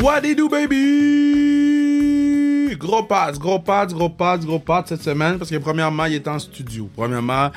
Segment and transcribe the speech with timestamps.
[0.00, 1.29] What it do, baby?
[2.80, 6.26] Gros pads, gros pads, gros pads, gros pads cette semaine parce que premièrement, il est
[6.26, 6.88] en studio.
[6.96, 7.50] Premièrement,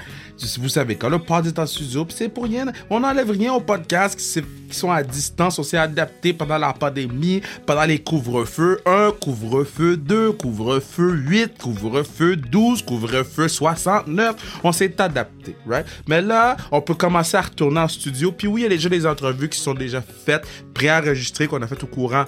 [0.59, 2.65] vous savez, quand le pod est en studio, c'est pour rien.
[2.89, 5.57] On n'enlève rien aux podcasts qui, sont à distance.
[5.59, 8.81] On s'est adapté pendant la pandémie, pendant les couvre-feux.
[8.85, 14.59] Un couvre-feu, deux couvre-feu, huit couvre-feu, 12 couvre-feu, 69.
[14.65, 15.85] On s'est adapté, right?
[16.05, 18.33] Mais là, on peut commencer à retourner en studio.
[18.33, 21.67] Puis oui, il y a déjà des entrevues qui sont déjà faites, préenregistrées, qu'on a
[21.67, 22.25] faites au courant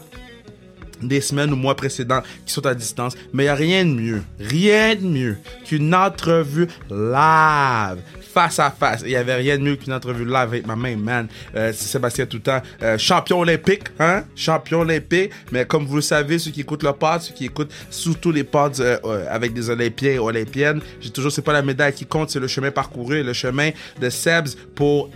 [1.07, 3.15] des semaines ou mois précédents qui sont à distance.
[3.33, 7.97] Mais il n'y a rien de mieux, rien de mieux qu'une entrevue live,
[8.33, 9.01] face à face.
[9.03, 11.27] Il n'y avait rien de mieux qu'une entrevue live avec ma main man.
[11.55, 14.23] Euh, Sébastien Toutant, euh, champion olympique, hein?
[14.35, 15.31] Champion olympique.
[15.51, 18.43] Mais comme vous le savez, ceux qui écoutent le pod, ceux qui écoutent surtout les
[18.43, 22.05] pods euh, euh, avec des Olympiens et Olympiennes, j'ai toujours, c'est pas la médaille qui
[22.05, 23.69] compte, c'est le chemin parcouru, le chemin
[24.01, 25.09] de Sebs pour...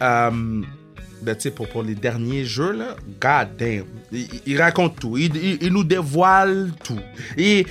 [1.22, 5.18] Ben, pour, pour les derniers jeux, là, god damn, il, raconte tout.
[5.18, 7.00] Il, nous dévoile tout.
[7.38, 7.66] Et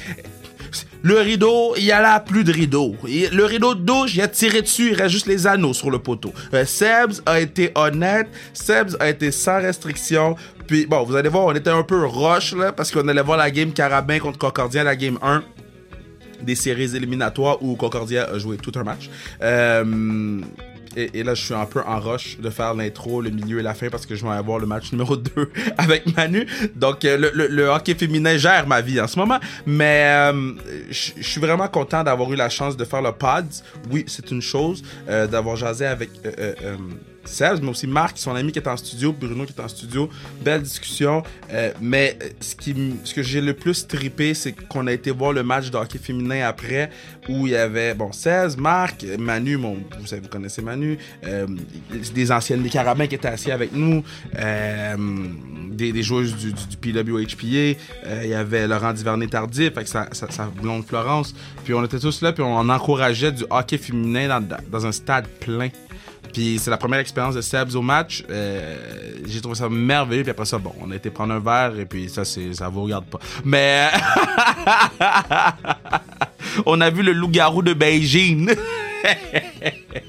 [1.02, 2.94] le rideau, il y a là plus de rideau.
[3.04, 5.98] le rideau de douche, il a tiré dessus, il reste juste les anneaux sur le
[5.98, 6.32] poteau.
[6.52, 10.36] Euh, Sebs a été honnête, Sebs a été sans restriction.
[10.66, 13.38] Puis bon, vous allez voir, on était un peu rush là, parce qu'on allait voir
[13.38, 15.42] la game Carabin contre Concordia, la game 1
[16.42, 19.10] des séries éliminatoires où Concordia a joué tout un match.
[19.42, 20.40] Euh,
[20.98, 23.74] et, là, je suis un peu en rush de faire l'intro, le milieu et la
[23.74, 26.46] fin parce que je vais avoir le match numéro 2 avec Manu.
[26.74, 29.38] Donc, euh, le, hockey féminin gère ma vie en ce moment.
[29.66, 30.52] Mais euh,
[30.90, 33.46] je suis vraiment content d'avoir eu la chance de faire le pod.
[33.90, 34.82] Oui, c'est une chose.
[35.08, 36.10] Euh, d'avoir jasé avec
[37.28, 40.08] Serge, mais aussi Marc, son ami qui est en studio, Bruno qui est en studio.
[40.42, 41.22] Belle discussion.
[41.52, 45.32] Euh, mais ce, qui, ce que j'ai le plus trippé, c'est qu'on a été voir
[45.32, 46.90] le match de hockey féminin après,
[47.28, 51.46] où il y avait, bon, 16, Marc, Manu, mon, vous savez, vous connaissez Manu, euh,
[52.14, 54.02] des anciennes des Carabins qui étaient assis avec nous,
[54.38, 54.96] euh,
[55.70, 57.78] des, des, joueuses du, du, PWHPA,
[58.24, 60.08] il y avait Laurent Divernet-Tardif, avec sa,
[60.60, 61.34] blonde Florence.
[61.64, 65.26] Puis on était tous là, puis on encourageait du hockey féminin dans, dans un stade
[65.40, 65.68] plein.
[66.32, 68.24] Puis c'est la première expérience de Sebs au match.
[68.30, 68.76] Euh,
[69.26, 70.22] j'ai trouvé ça merveilleux.
[70.22, 72.68] Puis après ça, bon, on a été prendre un verre et puis ça, c'est, ça
[72.68, 73.18] vous regarde pas.
[73.44, 73.88] Mais
[76.66, 78.50] on a vu le loup-garou de Beijing.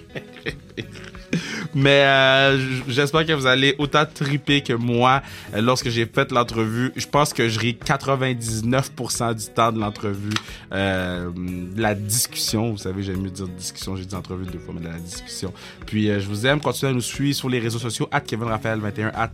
[1.80, 5.22] Mais euh, j'espère que vous allez autant triper que moi
[5.54, 6.92] euh, lorsque j'ai fait l'entrevue.
[6.98, 10.34] Je pense que je ris 99% du temps de l'entrevue.
[10.74, 11.32] Euh,
[11.78, 13.96] la discussion, vous savez, j'aime mieux dire discussion.
[13.96, 15.54] J'ai dit entrevue deux fois, mais de la discussion.
[15.86, 16.60] Puis je vous aime.
[16.60, 18.10] Continuez à nous suivre sur les réseaux sociaux.
[18.12, 19.32] At Kevin Raphaël 21, at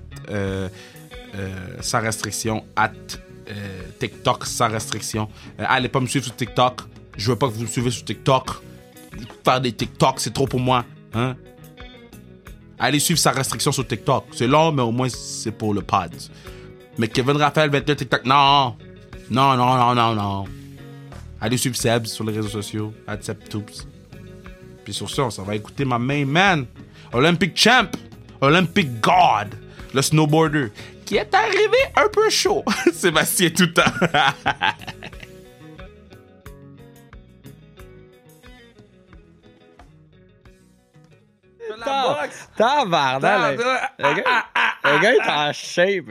[1.82, 2.92] sans restriction, at
[4.00, 5.30] TikTok sans restriction.
[5.58, 6.82] allez pas me suivre sur TikTok.
[7.18, 8.52] Je veux pas que vous me suivez sur TikTok.
[9.44, 10.86] Faire des TikTok, c'est trop pour moi.
[11.16, 11.36] Hein?
[12.78, 14.26] Allez suivre sa restriction sur TikTok.
[14.34, 16.12] C'est long, mais au moins c'est pour le pod.
[16.98, 18.76] Mais Kevin Raphaël 22 TikTok, non.
[19.30, 20.46] Non, non, non, non, non.
[21.42, 22.94] Allez suivre Seb sur les réseaux sociaux,
[23.50, 23.88] Toops.
[24.84, 26.66] Puis sur ça, on va écouter ma main man,
[27.12, 27.90] Olympic champ,
[28.42, 29.56] Olympic god,
[29.94, 30.68] le snowboarder,
[31.06, 32.64] qui est arrivé un peu chaud.
[32.94, 33.70] Sébastien tout
[41.86, 42.18] temps.
[42.58, 43.58] Tabarnak!
[43.98, 44.46] Le gars,
[44.84, 46.06] le gars est en shape.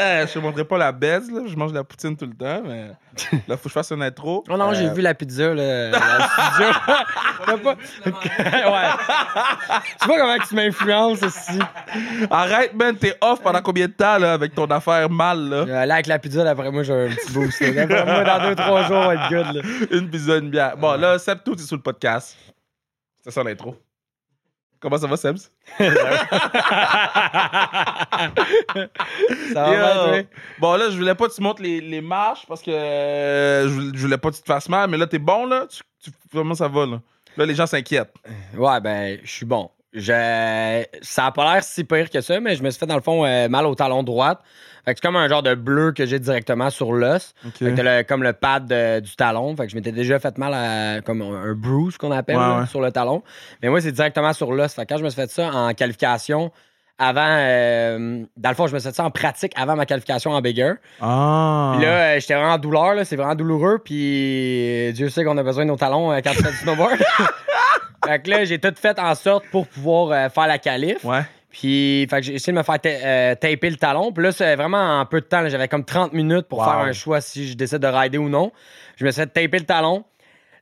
[0.00, 1.42] Je te montrerai pas la baisse, là.
[1.46, 2.90] Je mange de la poutine tout le temps, mais
[3.48, 4.44] là, faut que je fasse une intro.
[4.48, 5.90] Oh non, j'ai vu la pizza, là.
[5.90, 7.56] La pizza.
[7.62, 7.74] pas...
[7.74, 8.90] ouais.
[10.00, 11.58] Tu vois comment tu m'influences aussi.
[12.30, 15.86] Arrête, man, t'es off pendant combien de temps, là, avec ton affaire mal, là?
[15.86, 17.62] Là, avec la pizza, d'après moi, j'ai un petit boost.
[17.62, 19.62] D'après moi, dans deux, trois jours, on va être good, là.
[19.90, 20.76] Une pizza, une bière.
[20.76, 22.36] Bon, là, tout est sur le podcast.
[23.22, 23.76] C'est ça l'intro.
[24.84, 25.50] Comment ça va, Sebs?
[29.54, 30.22] ça va
[30.58, 33.98] Bon, là, je voulais pas que tu montres les, les marches parce que euh, je,
[33.98, 35.66] voulais pas que tu te fasses mal, mais là, t'es bon, là?
[35.70, 37.00] Tu, comment ça va, là?
[37.38, 38.12] Là, les gens s'inquiètent.
[38.58, 39.70] Ouais, ben, je suis bon.
[39.94, 40.84] Je...
[41.00, 43.00] Ça a pas l'air si pire que ça, mais je me suis fait, dans le
[43.00, 44.40] fond, euh, mal au talon droite.
[44.84, 47.34] Fait c'est comme un genre de bleu que j'ai directement sur l'os.
[48.08, 48.66] comme le pad
[49.02, 49.56] du talon.
[49.56, 52.38] Fait que je m'étais déjà fait mal à comme un bruise qu'on appelle
[52.68, 53.22] sur le talon.
[53.62, 54.72] Mais moi, c'est directement sur l'os.
[54.74, 56.50] Fait que quand je me suis fait ça en qualification,
[56.98, 57.26] avant.
[57.26, 60.40] Euh, dans le fond, je me suis fait ça en pratique avant ma qualification en
[60.40, 60.74] bigger.
[61.00, 61.72] Ah.
[61.74, 63.78] Puis là, euh, j'étais vraiment en douleur, c'est vraiment douloureux.
[63.84, 66.98] Puis Dieu sait qu'on a besoin de nos talons euh, quand tu fais du snowboard.
[68.04, 71.04] fait que là, j'ai tout fait en sorte pour pouvoir faire la qualif.
[71.04, 71.22] Ouais.
[71.54, 74.10] Puis, fait que j'ai essayé de me faire euh, taper le talon.
[74.10, 75.48] Puis là, c'est vraiment en peu de temps.
[75.48, 78.50] J'avais comme 30 minutes pour faire un choix si je décide de rider ou non.
[78.96, 80.04] Je me suis fait taper le talon.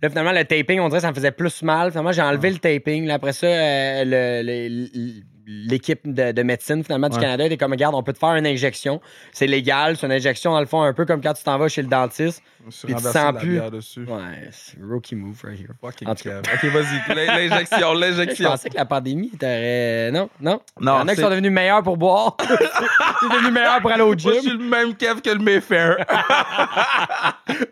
[0.03, 1.93] Là, finalement, le taping, on dirait que ça me faisait plus mal.
[1.93, 3.07] Finalement, j'ai enlevé le taping.
[3.07, 8.03] Là, après ça, euh, le, l'équipe de, médecine finalement du Canada était comme regarde, on
[8.03, 9.01] peut te faire une injection.
[9.33, 11.69] C'est légal, c'est une injection dans le fond un peu comme quand tu t'en vas
[11.69, 12.43] chez le dentiste.
[12.85, 13.61] Puis tu sens plus.
[13.71, 14.05] Dessus.
[14.05, 15.71] Ouais, c'est rookie move right here.
[15.81, 18.45] Fucking en Ok, vas-y, l'injection, l'injection.
[18.45, 20.11] Je pensais que la pandémie t'aurait.
[20.13, 20.61] Non, non.
[20.81, 20.97] Non.
[20.97, 22.37] Il y en a qui sont devenus meilleurs pour boire.
[22.41, 24.31] Ils sont devenus meilleurs pour aller au gym.
[24.31, 25.97] Moi, je suis le même kev que le Mayfair.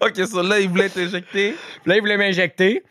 [0.01, 1.55] ok, ça là, il voulait t'injecter?
[1.87, 2.83] Là, il voulait m'injecter.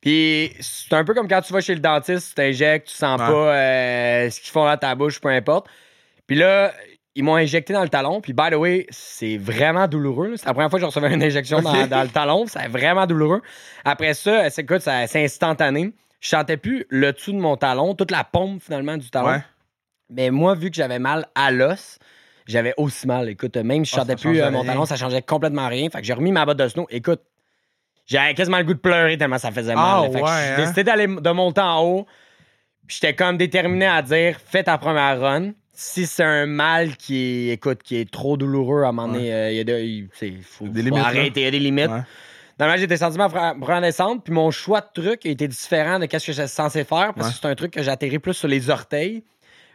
[0.00, 3.18] Puis c'est un peu comme quand tu vas chez le dentiste, tu t'injectes, tu sens
[3.18, 5.66] pas euh, ce qu'ils font dans ta bouche, peu importe.
[6.26, 6.72] Puis là,
[7.16, 8.20] ils m'ont injecté dans le talon.
[8.20, 10.36] Puis, by the way, c'est vraiment douloureux.
[10.36, 12.44] C'est la première fois que je recevais une injection dans, le talon.
[12.46, 13.40] C'est vraiment douloureux.
[13.84, 15.94] Après ça, c'est, écoute, c'est instantané.
[16.20, 19.40] Je sentais plus le dessous de mon talon, toute la pompe finalement du talon.
[20.10, 21.98] Mais moi, vu que j'avais mal à l'os,
[22.46, 23.28] j'avais aussi mal.
[23.30, 25.88] Écoute, même si je ah, sentais plus euh, mon talon, ça changeait complètement rien.
[25.88, 26.86] Fait que j'ai remis ma botte de snow.
[26.90, 27.22] Écoute,
[28.06, 30.10] j'avais quasiment le goût de pleurer tellement ça faisait mal.
[30.10, 30.56] Fait j'ai hein?
[30.56, 32.06] décidé d'aller de monter en haut.
[32.88, 35.52] J'étais comme déterminé à dire fais ta première run.
[35.72, 39.30] Si c'est un mal qui est, écoute, qui est trop douloureux à un moment donné,
[39.30, 41.90] euh, il y a faut, des limites, arrêter, il y a des limites.
[42.58, 46.26] Normalement, j'étais senti ma première descente, puis mon choix de truc était différent de ce
[46.26, 49.22] que j'étais censé faire, parce que c'est un truc que j'atterris plus sur les orteils.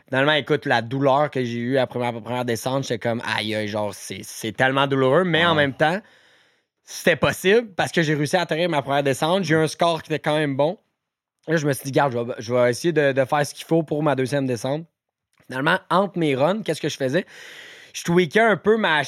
[0.08, 3.94] Finalement, écoute, la douleur que j'ai eue après ma première descente, j'étais comme, aïe, genre,
[3.94, 6.02] c'est tellement douloureux, mais en même temps,
[6.92, 9.44] c'était possible parce que j'ai réussi à atterrir ma première descente.
[9.44, 10.78] J'ai eu un score qui était quand même bon.
[11.48, 14.04] Là, je me suis dit, garde, je vais, essayer de, faire ce qu'il faut pour
[14.04, 14.86] ma deuxième descente.
[15.48, 17.26] Finalement, entre mes runs, qu'est-ce que je faisais?
[17.94, 19.02] Je tweakais un peu ma.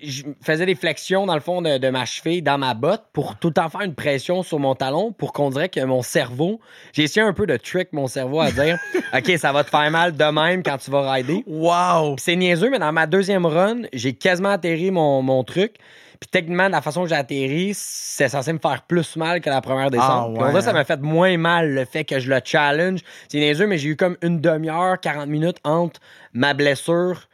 [0.00, 3.48] Je faisais des flexions dans le fond de, ma cheville dans ma botte pour tout
[3.48, 6.60] le temps faire une pression sur mon talon pour qu'on dirait que mon cerveau.
[6.92, 8.78] J'ai essayé un peu de trick mon cerveau à dire
[9.16, 11.42] OK, ça va te faire mal de même quand tu vas rider.
[11.46, 12.14] Wow!
[12.18, 15.76] C'est niaiseux, mais dans ma deuxième run, j'ai quasiment atterri mon, mon truc.
[16.20, 19.50] Puis techniquement, de la façon que j'ai atterri, c'est censé me faire plus mal que
[19.50, 20.36] la première descente.
[20.40, 23.00] Ah, ouais, ça m'a fait moins mal le fait que je le challenge.
[23.28, 26.00] C'est niaiseux, mais j'ai eu comme une demi-heure, 40 minutes entre
[26.32, 27.28] ma blessure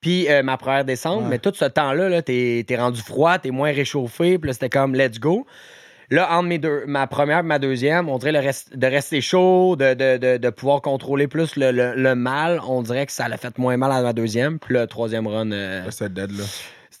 [0.00, 1.24] puis euh, ma première descente.
[1.28, 4.38] Mais tout ce temps-là, -là, t'es es rendu froid, t'es moins réchauffé.
[4.38, 5.46] Puis là, c'était comme let's go.
[6.10, 9.76] Là, entre mes deux, ma première et ma deuxième, on dirait le de rester chaud,
[9.76, 12.60] de, de, de, pouvoir contrôler plus le, le, mal.
[12.66, 14.58] On dirait que ça l'a fait moins mal à ma deuxième.
[14.58, 15.52] Puis le troisième run.
[15.52, 16.44] Euh, dead, là.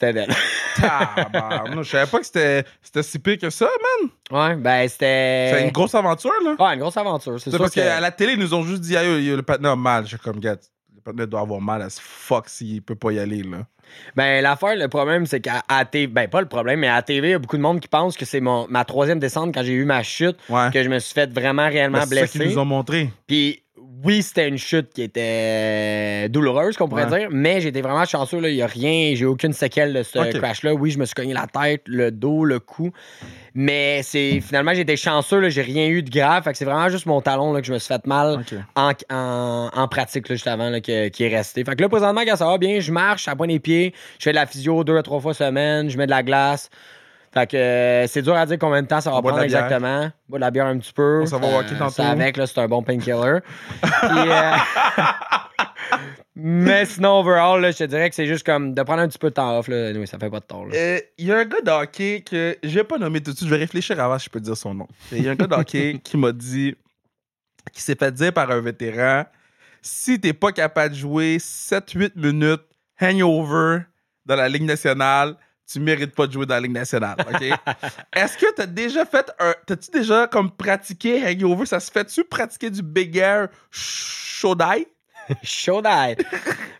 [0.00, 0.30] C'était d'elle.
[0.76, 4.10] je savais pas que c'était, c'était si pire que ça, man.
[4.30, 5.50] Ouais, ben c'était.
[5.52, 6.54] C'est une grosse aventure, là.
[6.56, 7.40] Ouais, une grosse aventure.
[7.40, 10.04] C'est, parce qu'à la télé, ils nous ont juste dit, aïe, le patin a mal.
[10.04, 10.56] Je suis comme, gars,
[10.94, 13.66] le patin doit avoir mal à ce fuck s'il peut pas y aller, là.
[14.14, 17.30] Ben, l'affaire, le problème, c'est qu'à TV, ben, pas le problème, mais à TV, il
[17.32, 19.72] y a beaucoup de monde qui pense que c'est mon, ma troisième descente quand j'ai
[19.72, 20.36] eu ma chute,
[20.72, 22.26] que je me suis fait vraiment réellement blesser.
[22.26, 23.10] C'est ça qu'ils nous ont montré.
[23.26, 23.64] Puis
[24.04, 28.38] oui, c'était une chute qui était douloureuse, qu'on pourrait dire, mais j'étais vraiment chanceux.
[28.48, 30.74] Il n'y a rien, j'ai aucune séquelle de ce crash-là.
[30.74, 32.92] Oui, je me suis cogné la tête, le dos, le cou.
[33.54, 36.44] Mais c'est finalement, j'étais chanceux, j'ai rien eu de grave.
[36.44, 38.44] Fait que c'est vraiment juste mon talon là, que je me suis fait mal
[38.76, 41.64] en, pratique juste avant qui est resté.
[41.64, 44.24] Fait que là, présentement, quand ça va bien, je marche, à point des pieds, je
[44.24, 46.70] fais de la physio deux à trois fois semaine, je mets de la glace.
[47.38, 50.10] Fait que euh, c'est dur à dire combien de temps ça va prendre exactement.
[50.28, 51.24] Bois de la bière un petit peu.
[51.26, 53.38] Ça va walker euh, avec, là, c'est un bon painkiller.
[54.04, 54.52] Euh,
[56.36, 59.18] mais sinon, overall, là, je te dirais que c'est juste comme de prendre un petit
[59.18, 59.68] peu de temps off.
[59.68, 59.92] Là.
[59.94, 60.64] Oui, ça fait pas de temps.
[60.72, 63.48] Il y a un gars d'hockey que je vais pas nommer tout de suite.
[63.48, 64.86] Je vais réfléchir avant si je peux dire son nom.
[65.12, 66.74] Il y a un gars d'hockey qui m'a dit,
[67.72, 69.24] qui s'est fait dire par un vétéran
[69.82, 72.62] si t'es pas capable de jouer 7-8 minutes
[73.00, 73.82] hangover
[74.26, 75.36] dans la Ligue nationale,
[75.70, 77.42] tu mérites pas de jouer dans la Ligue nationale, OK?
[78.16, 79.54] Est-ce que tu as déjà fait un.
[79.66, 81.66] T'as-tu déjà comme pratiqué hangover?
[81.66, 84.88] Ça se fait-tu pratiquer du big air shodai?
[85.42, 86.16] Shodai.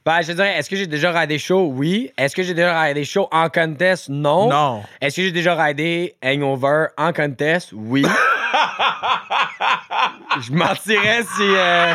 [0.07, 1.68] ben, je dirais, est-ce que j'ai déjà raidé chaud?
[1.71, 2.11] Oui.
[2.16, 4.09] Est-ce que j'ai déjà raidé chaud en contest?
[4.09, 4.49] Non.
[4.49, 4.83] Non.
[5.02, 7.75] Est-ce que j'ai déjà raidé hangover en contest?
[7.75, 8.02] Oui.
[10.40, 11.42] je mentirais si.
[11.42, 11.95] Euh,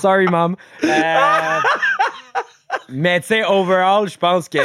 [0.00, 0.56] sorry, mom.
[0.82, 1.60] Euh,
[2.88, 4.60] mais tu sais, overall, je pense que.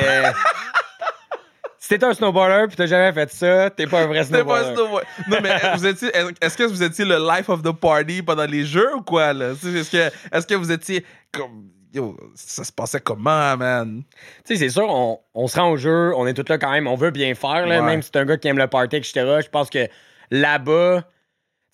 [1.87, 4.65] Si t'es un snowboarder pis t'as jamais fait ça, t'es pas un vrai snowboarder.
[4.65, 5.07] Pas un snowboarder.
[5.29, 6.09] Non, mais vous étiez,
[6.41, 9.51] est-ce que vous étiez le life of the party pendant les jeux ou quoi, là?
[9.51, 9.97] Est-ce que,
[10.35, 11.69] est que vous étiez comme.
[11.93, 14.03] Yo, ça se passait comment, man?
[14.45, 16.71] Tu sais, c'est sûr, on, on, se rend au jeu, on est tous là quand
[16.71, 18.97] même, on veut bien faire, là, même si t'es un gars qui aime le party,
[18.97, 19.39] etc.
[19.41, 19.87] Je pense que
[20.29, 21.05] là-bas,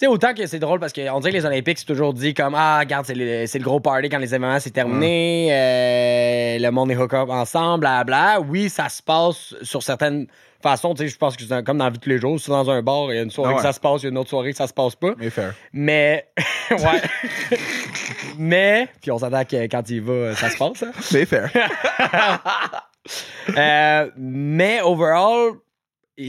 [0.05, 2.55] sais, autant que c'est drôle parce qu'on dirait que les Olympiques, c'est toujours dit comme
[2.55, 6.95] Ah, regarde, c'est le, gros party quand les événements c'est terminé, euh, le monde est
[6.95, 10.27] hook up ensemble, bla Oui, ça se passe sur certaines
[10.63, 10.95] façons.
[10.95, 12.39] Tu sais, je pense que c'est comme dans la vie de tous les jours.
[12.39, 14.05] Si dans un bar, il y a une soirée ah que ça se passe, il
[14.05, 15.13] y a une autre soirée que ça se passe pas.
[15.17, 15.53] Mais fair.
[15.73, 16.27] Mais,
[16.71, 16.77] ouais.
[18.39, 20.83] mais, puis on s'attend que quand il va, ça se passe.
[20.83, 20.91] Hein?
[21.11, 21.51] Mais fair.
[23.57, 25.57] euh, mais overall,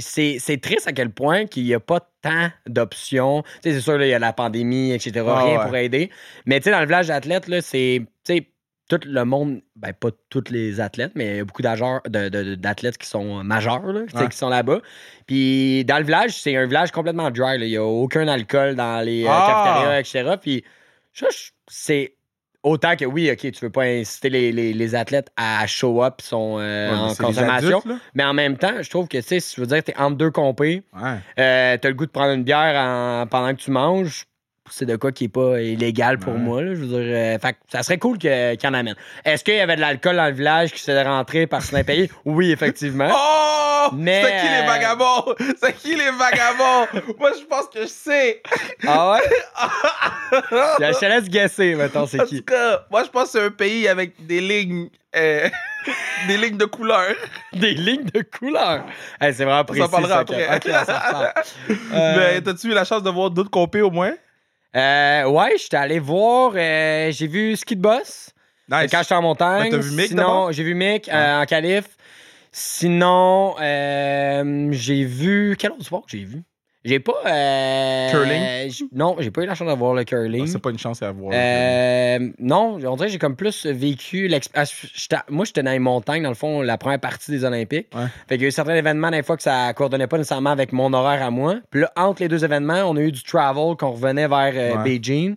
[0.01, 3.43] c'est c'est triste à quel point qu'il n'y a pas tant d'options.
[3.63, 5.25] C'est sûr, il y a la pandémie, etc.
[5.29, 5.65] Ah, rien ouais.
[5.67, 6.11] pour aider.
[6.47, 8.03] Mais dans le village d'athlètes, là, c'est.
[8.25, 8.49] Tu sais,
[8.89, 12.29] tout le monde, ben pas tous les athlètes, mais il y a beaucoup d'ageurs- de-
[12.29, 14.29] de- d'athlètes qui sont majeurs, là, Ouais.
[14.29, 14.81] qui sont là-bas.
[15.27, 17.59] Puis dans le village, c'est un village complètement dry.
[17.59, 17.65] là.
[17.65, 19.47] Il n'y a aucun alcool dans les euh, Ah!
[19.65, 20.37] cafétérias, etc.
[20.41, 20.65] Puis
[21.67, 22.15] c'est
[22.65, 26.21] autant que oui, OK, tu veux pas inciter les, les- les athlètes à show up
[26.21, 27.79] sont euh, Ouais, en consommation.
[27.79, 28.01] adultes.
[28.15, 29.97] Mais en même temps, je trouve que, tu sais, si tu veux dire que t'es
[29.97, 31.19] entre deux compés, Ouais.
[31.39, 34.25] euh, t'as le goût de prendre une bière en- pendant que tu manges,
[34.71, 36.39] c'est de quoi qui est pas illégal pour Ouais.
[36.39, 36.63] moi.
[36.63, 38.95] Là, je veux dire, euh, fait ça serait cool qu'il y en amène.
[39.25, 42.11] Est-ce qu'il y avait de l'alcool dans le village qui s'est rentré par ce pays?
[42.25, 43.09] Oui, effectivement.
[43.13, 43.91] Oh!
[43.93, 45.35] Mais, C'est qui les euh, vagabonds?
[45.63, 47.15] C'est qui les vagabonds?
[47.19, 48.43] Moi, je pense que je sais.
[48.87, 49.21] Ah ouais?
[50.41, 52.39] je te laisse guesser, mettons, c'est En qui.
[52.39, 55.49] tout cas, moi, je pense que c'est un pays avec des lignes, euh,
[56.27, 57.15] des lignes de couleur.
[57.53, 58.85] Des lignes de couleur.
[59.21, 59.83] Hey, c'est vraiment On précis.
[59.83, 60.47] s'en parlera ça, après.
[60.47, 60.65] Cap.
[60.65, 61.33] Ok, on s'en reparle.
[61.93, 64.13] Euh, Mais t'as-tu eu la chance de voir d'autres compés au moins?
[64.77, 68.31] Euh, ouais, j'étais allé voir, euh, j'ai vu Ski de Boss.
[68.69, 68.91] Nice.
[68.91, 69.77] Quand j'étais en montagne.
[69.77, 71.85] Vu Mick Sinon, j'ai vu Mick euh, en qualif.
[72.51, 75.57] Sinon, euh, j'ai vu.
[75.59, 76.43] Quel autre sport que j'ai vu?
[76.85, 77.15] J'ai pas.
[77.27, 78.89] euh, Curling?
[78.93, 80.45] Non, j'ai pas eu la chance de voir le curling.
[80.45, 81.33] Ah, C'est pas une chance à voir.
[81.35, 84.75] Euh, non, on dirait que j'ai comme plus vécu l'expérience.
[85.31, 87.89] Moi, j'étais dans les montagnes, dans le fond, la première partie des Olympiques.
[87.95, 88.05] Ouais.
[88.29, 90.73] Fait qu'il y a eu certains événements, des fois, que ça coordonnait pas nécessairement avec
[90.73, 91.57] mon horaire à moi.
[91.71, 94.77] Puis là, entre les deux événements, on a eu du travel qu'on revenait vers euh,
[94.77, 94.83] Ouais.
[94.85, 95.37] Beijing.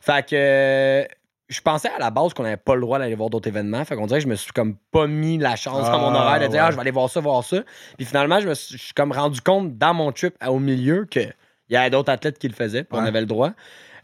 [0.00, 1.04] Fait que euh,
[1.52, 3.84] je pensais à la base qu'on n'avait pas le droit d'aller voir d'autres événements.
[3.84, 6.22] Fait qu'on dirait que je me suis comme pas mis la chance dans mon Ah,
[6.24, 6.66] horaire de dire, ouais.
[6.66, 7.58] ah, je vais aller voir ça, voir ça.
[7.96, 11.06] Puis finalement, je me suis, je suis comme rendu compte dans mon trip au milieu
[11.10, 13.50] que il y avait d'autres athlètes qui le faisaient, puis on avait le droit.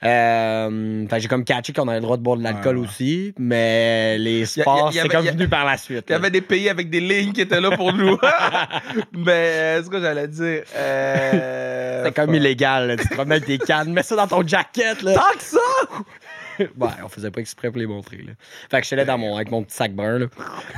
[0.04, 4.46] Euh, j'ai comme catché qu'on avait le droit de boire de l'alcool aussi, mais les
[4.46, 6.04] sports, c'est comme venu par la suite.
[6.08, 8.16] Il y avait des pays avec des lignes qui étaient là pour nous.
[9.12, 10.62] Mais euh, c'est ce que j'allais dire.
[10.76, 12.96] Euh, C'est comme illégal, là.
[12.96, 15.02] tu te promets tes cannes, mets ça dans ton jacket.
[15.02, 15.14] Là.
[15.14, 15.58] Tant que ça!
[16.78, 18.18] Ouais, on faisait pas exprès pour les montrer.
[18.18, 18.32] Là.
[18.70, 20.18] Fait que j'étais là dans mon, avec mon petit sac brun.
[20.18, 20.26] Là.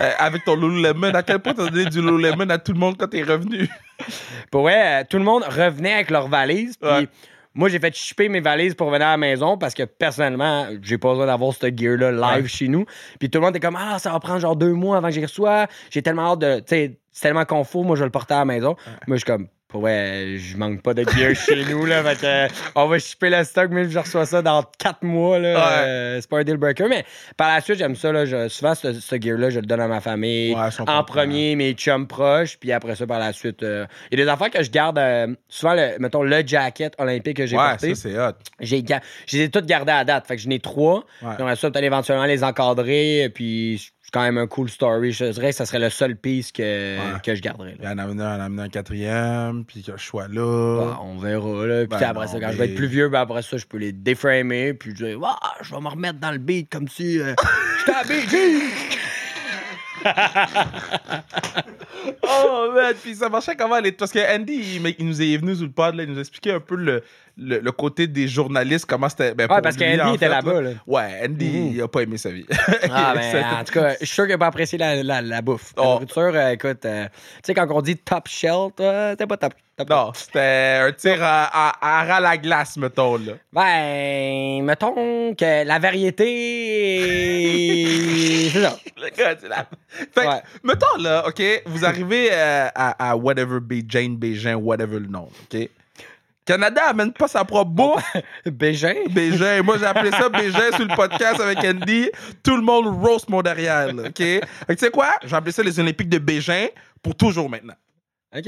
[0.01, 2.97] Euh, avec ton Lululemon, à quel point t'as donné du Lululemon à tout le monde
[2.99, 3.69] quand t'es revenu?
[4.51, 6.77] Pour vrai, euh, tout le monde revenait avec leurs valises.
[6.77, 7.09] Puis Ouais.
[7.55, 10.99] moi, j'ai fait shipper mes valises pour venir à la maison parce que personnellement, j'ai
[10.99, 12.49] pas besoin d'avoir ce gear-là live Ouais.
[12.49, 12.85] chez nous.
[13.19, 15.15] Puis tout le monde était comme Ah, ça va prendre genre deux mois avant que
[15.15, 15.67] j'y reçois.
[15.91, 16.59] J'ai tellement hâte de.
[16.61, 18.77] Tu sais, c'est tellement confort, moi, je vais le porter à la maison.
[19.07, 19.49] Moi, je suis comme.
[19.71, 22.03] Pour vrai, je manque pas de gear chez nous, là.
[22.03, 25.03] Fait que, euh, on va shipper le stock, même si je reçois ça dans quatre
[25.05, 25.55] mois, là.
[25.55, 25.89] Ouais.
[25.89, 26.89] euh, c'est pas un deal breaker.
[26.89, 27.05] Mais
[27.37, 28.25] par la suite, j'aime ça, là.
[28.25, 30.55] Je- souvent, ce, ce gear-là, je le donne à ma famille.
[30.55, 33.63] Ouais, en premier, mes chums proches, puis après ça, par la suite.
[33.63, 34.99] euh, Il y a des affaires que je garde.
[34.99, 37.95] euh, souvent, le, mettons, le jacket olympique que j'ai Ouais, porté.
[37.95, 38.33] ça c'est hot.
[38.59, 38.85] J'ai
[39.27, 40.27] je les ai toutes gardées à date.
[40.27, 41.05] Fait que j'en ai trois.
[41.23, 41.31] Ouais.
[41.39, 43.31] J'aimerais ça peut-être éventuellement les encadrer.
[43.35, 45.13] Puis quand même un cool story.
[45.13, 47.21] Je dirais que ça serait le seul piece que, Ouais.
[47.25, 47.77] que je garderais.
[47.81, 47.93] Là.
[47.93, 50.43] en amener un, quatrième, puis que je sois là.
[50.85, 51.67] Ouais, on verra.
[51.67, 51.79] Là.
[51.87, 53.67] Puis Ben après ça, quand mais- je vais être plus vieux, ben après ça, je
[53.67, 54.75] peux les déframer.
[54.75, 57.35] Puis je vais Ah, je vais me remettre dans le beat comme si euh,
[57.87, 58.03] j'étais à.
[62.23, 63.79] Oh, man, puis ça marchait comment?
[63.81, 63.93] Les...
[63.93, 66.21] Parce que Andy, il, il nous est venu sous le pod, là, il nous a
[66.21, 67.03] expliqué un peu le,
[67.41, 69.35] le, le côté des journalistes, comment c'était.
[69.35, 70.61] Ben, Ouais, parce qu'Andy était fait, là-bas.
[70.61, 70.71] là.
[70.87, 71.73] Ouais, Andy, Mhm.
[71.75, 72.45] il a pas aimé sa vie.
[72.91, 75.43] Ah, ben, en tout cas, je suis sûr qu'il n'a pas apprécié la, la, la
[75.43, 75.73] bouffe.
[75.77, 75.87] La Oh.
[75.95, 77.11] nourriture, euh, écoute, euh, tu
[77.45, 79.55] sais, quand on dit top shelf, toi, t'es pas top.
[79.77, 83.33] top Non, c'était un tir à, à, à ras la glace, mettons, là.
[83.53, 86.31] Ben, mettons que la variété.
[88.51, 88.77] c'est ça.
[88.97, 90.43] Le gars, la- Fait que, Ouais.
[90.63, 95.29] mettons, là, OK, vous arrivez euh, à, à whatever, Be- Jane, Bégin, whatever le nom,
[95.53, 95.69] OK?
[96.51, 98.17] Canada amène pas sa propre bouffe.
[98.45, 98.95] Bégin.
[99.11, 99.63] Bégin.
[99.63, 102.11] Moi, j'ai appelé ça Bégin sur le podcast avec Andy.
[102.43, 104.15] Tout le monde roast mon derrière, là, OK?
[104.15, 104.41] Tu
[104.77, 105.11] sais quoi?
[105.25, 106.67] J'ai appelé ça les Olympiques de Bégin
[107.03, 107.77] pour toujours maintenant.
[108.37, 108.47] OK.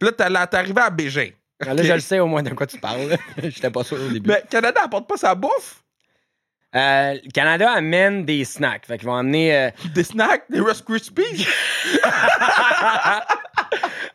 [0.00, 1.30] Là, t'es arrivé à Bégin.
[1.58, 3.16] Là, je le sais au moins de quoi tu parles.
[3.42, 4.28] J'étais pas sûr au début.
[4.28, 5.82] Mais Canada apporte pas sa bouffe.
[6.76, 8.86] Euh, le Canada amène des snacks.
[8.86, 9.54] Fait qu'ils vont amener.
[9.56, 11.46] euh, Des snacks, des Rice Krispies?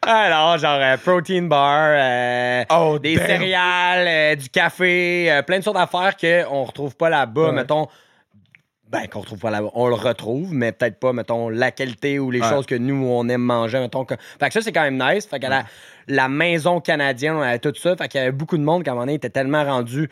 [0.07, 3.25] Alors, genre, euh, protein bar, Oh, des damn.
[3.25, 7.51] céréales, du café, plein de sortes d'affaires qu'on retrouve pas là-bas, Ouais.
[7.51, 7.87] mettons.
[8.87, 9.71] Ben, qu'on retrouve pas là-bas.
[9.73, 12.47] On le retrouve, mais peut-être pas, mettons, la qualité ou les Ouais.
[12.49, 14.05] choses que nous, on aime manger, mettons.
[14.05, 15.25] que- Fait que ça, c'est quand même nice.
[15.27, 15.63] Fait que la,
[16.07, 17.95] la maison canadienne, on avait tout ça.
[17.97, 20.07] Fait qu'il y avait beaucoup de monde, qu'à un moment donné, était tellement rendu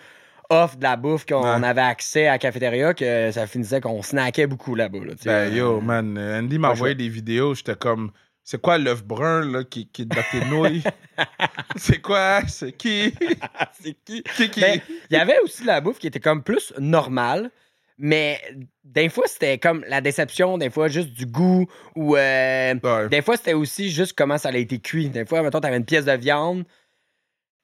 [0.53, 1.67] off de la bouffe qu'on Ouais.
[1.67, 4.99] avait accès à la cafétéria que ça finissait qu'on snackait beaucoup là-bas.
[5.05, 5.13] là.
[5.25, 8.11] Ben yo, man, Andy m'a envoyé des vidéos, j'étais comme,
[8.43, 10.83] c'est quoi l'œuf brun là, qui, qui est dans tes nouilles?
[11.75, 12.41] c'est quoi?
[12.47, 13.13] C'est qui?
[13.81, 14.23] c'est qui?
[14.35, 14.59] qui, qui?
[14.61, 14.79] Ben,
[15.09, 17.49] il y avait aussi la bouffe qui était comme plus normale,
[17.97, 18.41] Mais
[18.83, 23.07] des fois, c'était comme la déception, des fois, juste du goût, ou euh, Ouais.
[23.09, 25.09] des fois, c'était aussi juste comment ça a été cuit.
[25.09, 26.63] Des fois, mettons, t'avais une pièce de viande.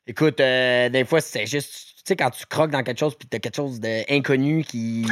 [0.07, 1.88] Écoute, euh, des fois, c'est juste.
[2.09, 5.11] Sais, quand tu croques dans quelque chose, puis t'as quelque chose d'inconnu qui, qui,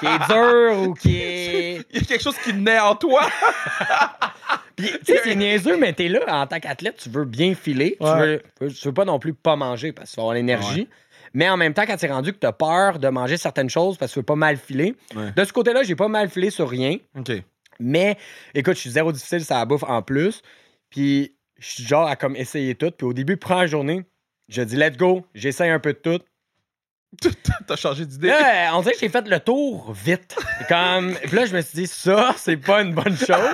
[0.00, 1.86] qui est dur ou qui est.
[1.92, 3.20] Il y a quelque chose qui naît en toi.
[4.76, 7.96] Puis, tu sais, c'est niaiseux, mais t'es là en tant qu'athlète, tu veux bien filer.
[8.00, 10.88] Tu, veux, tu veux pas non plus pas manger parce que tu vas avoir l'énergie.
[11.32, 14.10] Mais en même temps, quand t'es rendu que t'as peur de manger certaines choses parce
[14.10, 15.30] que tu veux pas mal filer, Ouais.
[15.36, 16.96] de ce côté-là, j'ai pas mal filé sur rien.
[17.18, 17.32] OK.
[17.80, 18.16] Mais
[18.54, 20.42] écoute, je suis zéro difficile, ça la bouffe en plus.
[20.90, 22.90] Puis je suis genre à comme essayer tout.
[22.90, 24.04] Puis au début, première journée,
[24.48, 26.20] je dis let's go, j'essaye un peu de tout.
[27.68, 28.32] T'as changé d'idée.
[28.72, 30.36] On dirait que j'ai fait le tour vite.
[30.68, 33.52] Comme, puis là, je me suis dit, ça, c'est pas une bonne chose.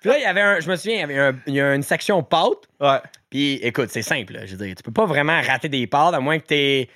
[0.00, 1.60] puis là, il y avait un, je me souviens, il y avait un- il y
[1.60, 2.68] a une section pâtes.
[2.80, 2.98] Ouais.
[3.30, 4.34] Puis écoute, c'est simple.
[4.34, 4.46] là.
[4.46, 6.88] Je veux dire, tu peux pas vraiment rater des pâtes à moins que t'es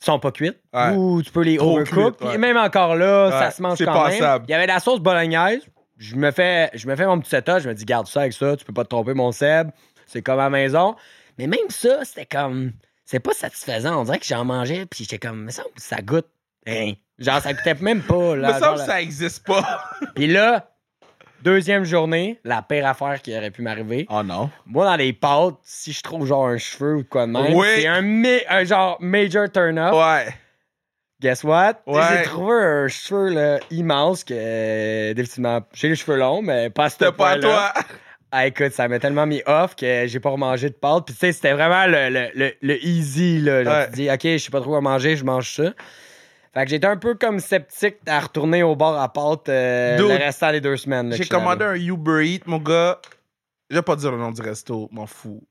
[0.00, 0.58] sont pas cuites.
[0.72, 0.90] Ouais.
[0.90, 2.16] Ou tu peux les Trop overcook.
[2.16, 2.30] cuites, ouais.
[2.30, 4.18] Puis même encore là, ça Ouais, se mange c'est quand même.
[4.18, 4.44] passable.
[4.48, 5.62] Il y avait de la sauce bolognaise.
[5.98, 7.60] Je me fais, je me fais mon petit setup.
[7.60, 8.56] Je me dis, garde ça avec ça.
[8.56, 9.70] Tu peux pas te tromper, mon Seb.
[10.06, 10.96] C'est comme à la maison.
[11.38, 12.72] Mais même ça, c'était comme.
[13.04, 14.00] C'est pas satisfaisant.
[14.00, 14.86] On dirait que j'en mangeais.
[14.86, 16.26] Puis j'étais comme, mais ça, ça goûte.
[16.66, 16.94] rien.
[17.18, 18.34] Genre, ça goûtait même pas.
[18.36, 19.84] Là, Mais ça, ça existe pas.
[20.14, 20.70] Puis là,
[21.42, 24.06] deuxième journée, la pire affaire qui aurait pu m'arriver.
[24.08, 24.50] Oh non.
[24.66, 27.52] Moi, dans les pâtes, si je trouve genre un cheveu ou de quoi de même,
[27.54, 27.66] Oui.
[27.76, 28.02] c'est un,
[28.48, 29.92] un genre major turn-up.
[29.94, 30.34] Ouais.
[31.20, 31.74] Guess what?
[31.86, 32.02] Ouais.
[32.10, 36.84] J'ai trouvé un cheveu là, immense que, euh, définitivement, j'ai les cheveux longs, mais pas
[36.84, 37.72] à ce C'était pas à toi.
[38.36, 41.06] Ah, écoute, ça m'a tellement mis off que j'ai pas remangé de pâtes.
[41.06, 43.62] Puis, tu sais, c'était vraiment le, le, le, le easy, là.
[43.62, 43.86] Genre, Ouais.
[43.90, 45.72] tu dis, OK, je sais pas trop quoi manger, je mange ça.
[46.52, 50.06] Fait que j'étais un peu comme sceptique à retourner au bar à pâtes euh, le
[50.24, 51.12] restant des deux semaines.
[51.12, 53.00] J'ai commandé un Uber Eats, mon gars.
[53.70, 55.42] Je vais pas dire le nom du resto, m'en fous.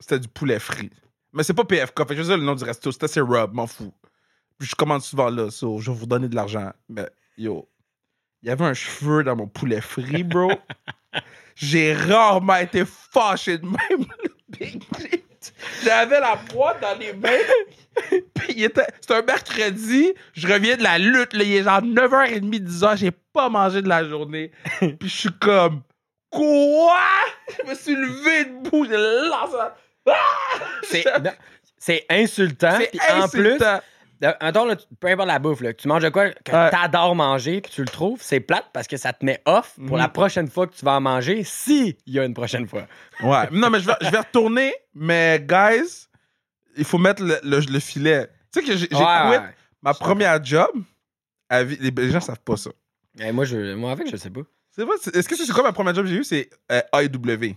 [0.00, 0.90] C'était du poulet frit.
[1.34, 2.90] Mais c'est pas PFK, fait que je veux dire le nom du resto.
[2.90, 3.92] C'était c'est Rub, m'en fous.
[4.58, 6.72] Puis je commande souvent là, so je vais vous donner de l'argent.
[6.88, 7.68] Mais yo,
[8.42, 10.52] il y avait un cheveu dans mon poulet frit, bro.
[11.56, 13.76] J'ai rarement été fâché de même.
[14.24, 14.82] le Big.
[15.82, 17.28] J'avais la boîte dans les mains.
[18.34, 18.86] Puis il était.
[19.00, 20.12] C'était un mercredi.
[20.34, 21.32] Je reviens de la lutte.
[21.32, 22.96] Là, il est genre 9h30, 10h.
[22.98, 24.52] J'ai pas mangé de la journée.
[24.78, 25.82] Puis je suis comme.
[26.30, 26.96] Quoi?
[27.56, 28.84] Je me suis levé debout.
[28.84, 29.76] J'ai lancé la-
[30.10, 31.34] Ah!
[31.78, 32.78] C'est insultant.
[32.78, 33.80] Puis en plus, insultant.
[34.22, 34.66] Attends,
[35.00, 36.70] peu importe la bouffe, là, tu manges de quoi que Ouais.
[36.70, 39.96] t'adores manger, puis tu le trouves, c'est plate parce que ça te met off pour
[39.96, 40.02] Mhm.
[40.02, 42.86] la prochaine fois que tu vas en manger, si il y a une prochaine fois.
[43.22, 43.48] Ouais.
[43.52, 44.74] Non, mais je vais, je vais retourner.
[44.94, 46.06] Mais, guys,
[46.76, 48.28] il faut mettre le, le- le filet.
[48.52, 49.40] Tu sais que j'ai j'ai Ouais, quit ouais.
[49.82, 50.70] ma première job.
[51.50, 52.70] à vie- les, gens savent pas ça.
[53.20, 54.42] Eh, moi, je, moi, avec, je sais pas.
[54.70, 54.96] C'est vrai?
[55.14, 56.24] Est-ce que c'est quoi ma première job que j'ai eu?
[56.24, 57.54] C'est euh, AEW.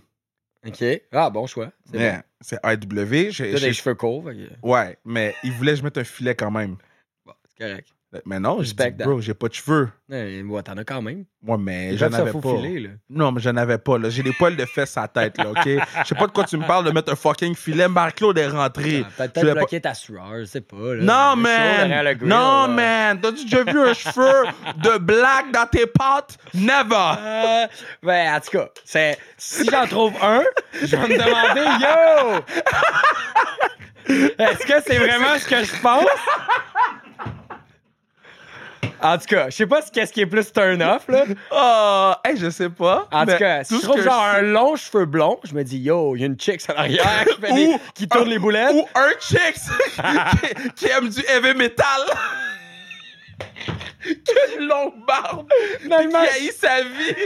[0.66, 0.84] OK.
[1.12, 1.72] Ah, bon choix.
[1.90, 2.22] C'est bon.
[2.40, 3.30] C'est AEW.
[3.30, 6.50] J'ai- des cheveux courts, que- Ouais, mais ils voulaient que je mette un filet quand
[6.50, 6.76] même.
[7.26, 7.88] bon, c'est correct.
[8.26, 9.88] Mais non, je dis, bro, j'ai pas de cheveux.
[10.10, 11.24] Ouais, t'en as quand même.
[11.42, 12.52] Moi, mais j'en avais pas.
[12.52, 12.88] là.
[13.08, 13.96] Non, mais j'en avais pas.
[13.98, 14.10] là.
[14.10, 15.62] J'ai des poils de fesses à la tête, là, OK?
[15.64, 17.88] Je sais pas de quoi tu me parles de mettre un fucking filet.
[17.88, 19.04] Marc-Claude est rentré.
[19.18, 20.76] Ah, peut-être bloqué ta sueur, je sais pas.
[20.94, 21.02] Là.
[21.02, 21.88] Non, man!
[22.18, 22.68] grill, Non, là.
[22.68, 23.20] man!
[23.20, 24.44] T'as-tu déjà vu un cheveu
[24.76, 26.36] de black dans tes pattes?
[26.52, 27.14] Never!
[27.18, 27.66] Euh,
[28.02, 30.42] ben, en tout cas, c'est, si j'en trouve un,
[30.82, 32.40] je vais me demander, yo!
[34.38, 36.04] Est-ce que c'est vraiment ce que je pense?
[39.02, 41.24] En tout cas, je sais pas ce qu'est-ce qui est plus turn off, là.
[41.50, 43.08] Oh, hey, je sais pas.
[43.12, 46.14] En tout cas, si je trouve genre un long cheveu blond, je me dis, yo,
[46.16, 48.72] il y a une chick en arrière qui, fait des- qui tourne les boulettes.
[48.74, 51.84] Ou un chick qui, qui aime du heavy metal.
[54.04, 55.46] a une longue barbe.
[55.80, 57.16] Qui haït sa vie.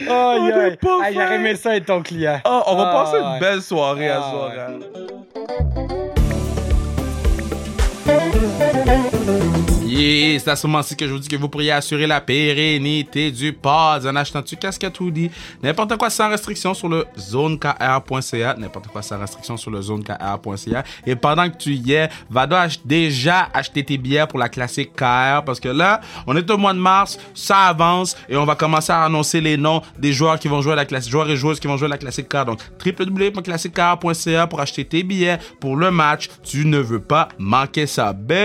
[0.00, 0.76] Aïe, On est aïe.
[0.76, 2.40] pas Hey, J'aurais aimé ça être ton client.
[2.44, 3.24] Oh, on va Ah, passer ouais.
[3.34, 5.97] une belle soirée à Ah, ce soir.
[9.98, 13.32] Yeah, c'est à ce moment-ci que je vous dis que vous pourriez assurer la pérennité
[13.32, 15.28] du pod en achetant tu casquette hoodie,
[15.60, 20.84] n'importe quoi sans restriction sur le zonekr.ca, n'importe quoi sans restriction sur le zonekr.ca.
[21.04, 24.92] Et pendant que tu y es, va donc déjà acheter tes billets pour la classique
[24.94, 28.54] KR parce que là, on est au mois de mars, ça avance et on va
[28.54, 31.36] commencer à annoncer les noms des joueurs qui vont jouer à la classique, joueurs et
[31.36, 32.44] joueuses qui vont jouer à la classique KR.
[32.44, 36.28] Donc, www.classiquekr.ca pour acheter tes billets pour le match.
[36.44, 38.38] Tu ne veux pas manquer ça, baby!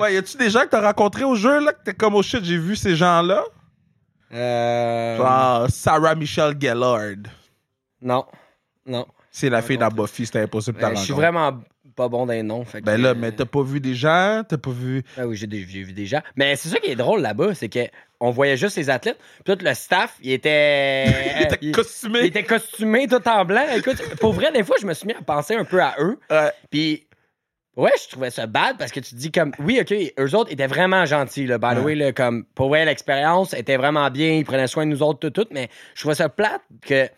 [0.00, 2.22] Ouais, y a-tu des gens que t'as rencontrés au jeu, là, que t'es comme, oh
[2.22, 3.44] shit, j'ai vu ces gens-là?
[4.32, 7.16] Euh, Genre, Sarah Michelle Gellard.
[8.00, 8.24] Non.
[8.86, 9.06] Non.
[9.30, 11.60] C'est la fille dans Buffy, c'était impossible de Euh, la je suis vraiment
[11.94, 12.64] pas bon d'un nom.
[12.64, 15.02] Fait Ben là, euh, mais t'as pas vu des gens, t'as pas vu.
[15.18, 16.20] Ah oui, j'ai vu des gens.
[16.36, 17.80] Mais c'est ça qui est drôle là-bas, c'est que
[18.20, 19.18] on voyait juste les athlètes.
[19.44, 21.06] Puis tout le staff, il était.
[21.38, 22.20] Il était il- costumé.
[22.20, 23.64] il était costumé tout en blanc.
[23.76, 26.18] Écoute, pour vrai, des fois, je me suis mis à penser un peu à eux.
[26.70, 27.06] Puis,
[27.76, 30.52] ouais, je trouvais ça bad parce que tu te dis comme, oui, OK, eux autres
[30.52, 31.84] étaient vraiment gentils, là, by the Ouais.
[31.84, 35.18] way, là, comme, pour vrai, l'expérience était vraiment bien, ils prenaient soin de nous autres,
[35.18, 37.08] tout, tout, mais je trouvais ça plate que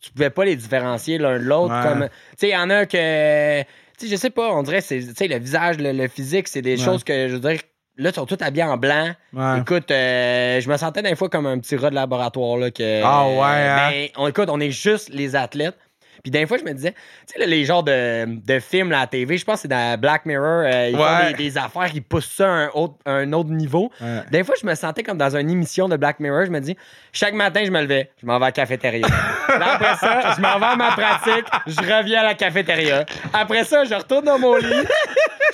[0.00, 1.74] tu pouvais pas les différencier l'un de l'autre.
[1.74, 1.82] Ouais.
[1.88, 3.62] Comme, tu sais, il y en a que,
[3.98, 6.62] sais, je sais pas, on dirait, c'est, tu sais, le visage, le, le physique, c'est
[6.62, 6.84] des Ouais.
[6.84, 7.60] choses que, je veux dire,
[7.96, 9.12] là, ils sont tous habillés en blanc.
[9.32, 9.58] Ouais.
[9.60, 12.56] Écoute, euh, je me sentais des fois comme un petit rat de laboratoire.
[12.58, 13.90] Là, que, Ah ouais, hein?
[13.90, 15.76] ben, on, écoute, on est juste les athlètes.
[16.22, 16.92] Puis des fois, je me disais,
[17.26, 19.68] tu sais, les genres de, de films là, à la TV, je pense que c'est
[19.68, 21.02] dans Black Mirror, euh, ils Ouais.
[21.02, 23.90] font des, des affaires qui poussent ça à un autre, à un autre niveau.
[24.00, 24.22] Ouais.
[24.30, 26.46] Des fois, je me sentais comme dans une émission de Black Mirror.
[26.46, 26.76] Je me dis,
[27.12, 29.06] chaque matin, je me levais, je m'en vais à la cafétéria.
[29.48, 33.04] Là, après ça, je m'en vais à ma pratique, je reviens à la cafétéria.
[33.32, 34.86] Après ça, je retourne dans mon lit,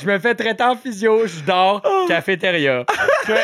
[0.00, 2.84] je me fais traiter en physio, je dors, cafétéria.
[3.24, 3.40] Tu vois,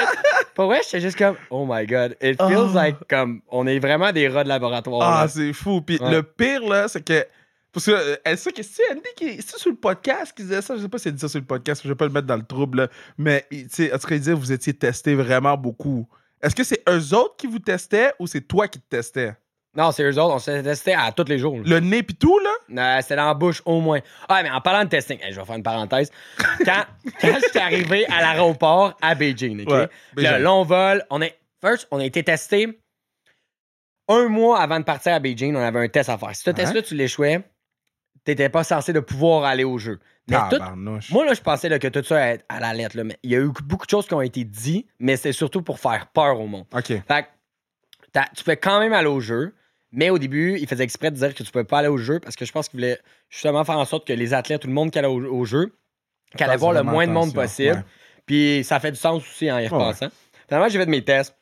[0.55, 2.75] Pour vrai, j'étais juste comme, oh my god, it feels Oh.
[2.75, 5.21] like comme, on est vraiment des rats de laboratoire.
[5.23, 5.81] Ah, c'est fou.
[5.81, 6.11] Puis Ouais.
[6.11, 7.10] le pire, là, c'est que.
[7.73, 9.41] Parce que, euh, elle, ça, que c'est Andy qui.
[9.43, 10.77] C'est sur le podcast qui disait ça.
[10.77, 11.83] Je sais pas si elle dit ça sur le podcast.
[11.85, 12.89] Je vais pas le mettre dans le trouble, là.
[13.17, 16.09] Mais, tu sais, en tout cas, il disait vous étiez testé vraiment beaucoup.
[16.43, 19.35] Est-ce que c'est eux autres qui vous testaient ou c'est toi qui te testais?
[19.77, 21.57] Non, c'est eux autres, on se testait à tous les jours.
[21.59, 21.63] là.
[21.65, 22.97] Le nez pis tout, là?
[22.99, 24.01] Euh, C'était dans la bouche au moins.
[24.29, 26.11] Ah, mais en parlant de testing, hey, je vais faire une parenthèse.
[26.65, 26.85] Quand,
[27.21, 29.69] quand je suis arrivé à l'aéroport à Beijing, OK?
[29.71, 30.33] Ouais, Beijing.
[30.39, 31.39] Le long vol, on est.
[31.65, 32.81] First, on a été testé
[34.11, 35.55] un mois avant de partir à Beijing.
[35.57, 36.35] On avait un test à faire.
[36.35, 37.43] Si ce test-là, tu l'échouais,
[38.25, 39.99] t'étais pas censé de pouvoir aller au jeu.
[40.29, 41.11] Mais tout, Tabarnouche.
[41.11, 42.97] moi, là, je pensais là, que tout ça allait à la lettre.
[42.97, 45.33] là, mais il y a eu beaucoup de choses qui ont été dites, mais c'est
[45.33, 46.67] surtout pour faire peur au monde.
[46.73, 46.87] OK.
[46.87, 47.03] Fait
[48.13, 49.55] que tu peux quand même aller au jeu,
[49.93, 52.21] mais au début, il faisait exprès de dire que tu pouvais pas aller au jeu
[52.21, 54.75] parce que je pense qu'il voulait justement faire en sorte que les athlètes, tout le
[54.75, 55.73] monde qui allait au, au jeu,
[56.37, 57.75] qui allait voir le moins de monde possible.
[57.77, 57.85] ouais.
[58.27, 60.09] Puis ça fait du sens aussi en y repensant.
[60.47, 61.35] Finalement, j'ai fait mes tests.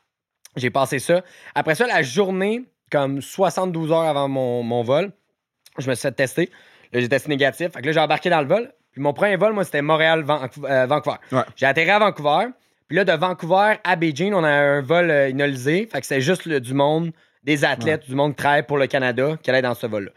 [0.57, 1.23] J'ai passé ça.
[1.55, 5.13] Après ça, la journée, comme 72 heures avant mon, mon vol,
[5.79, 6.51] je me suis fait tester.
[6.93, 7.71] Là, j'ai testé négatif.
[7.73, 8.73] Fait que là, j'ai embarqué dans le vol.
[8.93, 11.17] Puis mon premier vol, moi, c'était Montréal-Vancouver.
[11.33, 11.43] Ouais.
[11.57, 12.47] J'ai atterri à Vancouver.
[12.89, 15.87] Puis là, de Vancouver à Beijing, on a un vol euh, inolisé.
[15.93, 17.13] Fait que c'est juste le- du monde,
[17.45, 20.11] des athlètes, du monde qui travaille pour le Canada qui allait dans ce vol-là.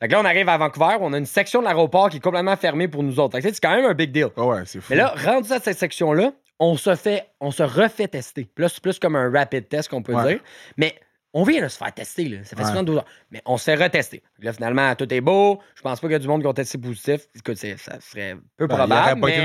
[0.00, 0.96] Fait que là, on arrive à Vancouver.
[1.00, 3.38] On a une section de l'aéroport qui est complètement fermée pour nous autres.
[3.38, 4.28] Fait que, c'est quand même un big deal.
[4.36, 4.86] Ah ouais, c'est fou.
[4.90, 8.48] Mais là, rendu à cette section-là, on se fait, on se refait tester.
[8.68, 10.34] C'est plus comme un rapid test qu'on peut Ouais.
[10.34, 10.40] dire.
[10.76, 10.94] Mais
[11.32, 12.38] on vient de se faire tester, là.
[12.44, 12.68] Ça fait Ouais.
[12.68, 13.04] 72 heures.
[13.30, 14.22] Mais on se fait retester.
[14.38, 15.60] Puis Là, finalement, tout est beau.
[15.74, 17.22] Je pense pas qu'il y a du monde qui ont testé positif.
[17.34, 19.20] Écoute, ça serait peu Ben, probable.
[19.24, 19.42] mais.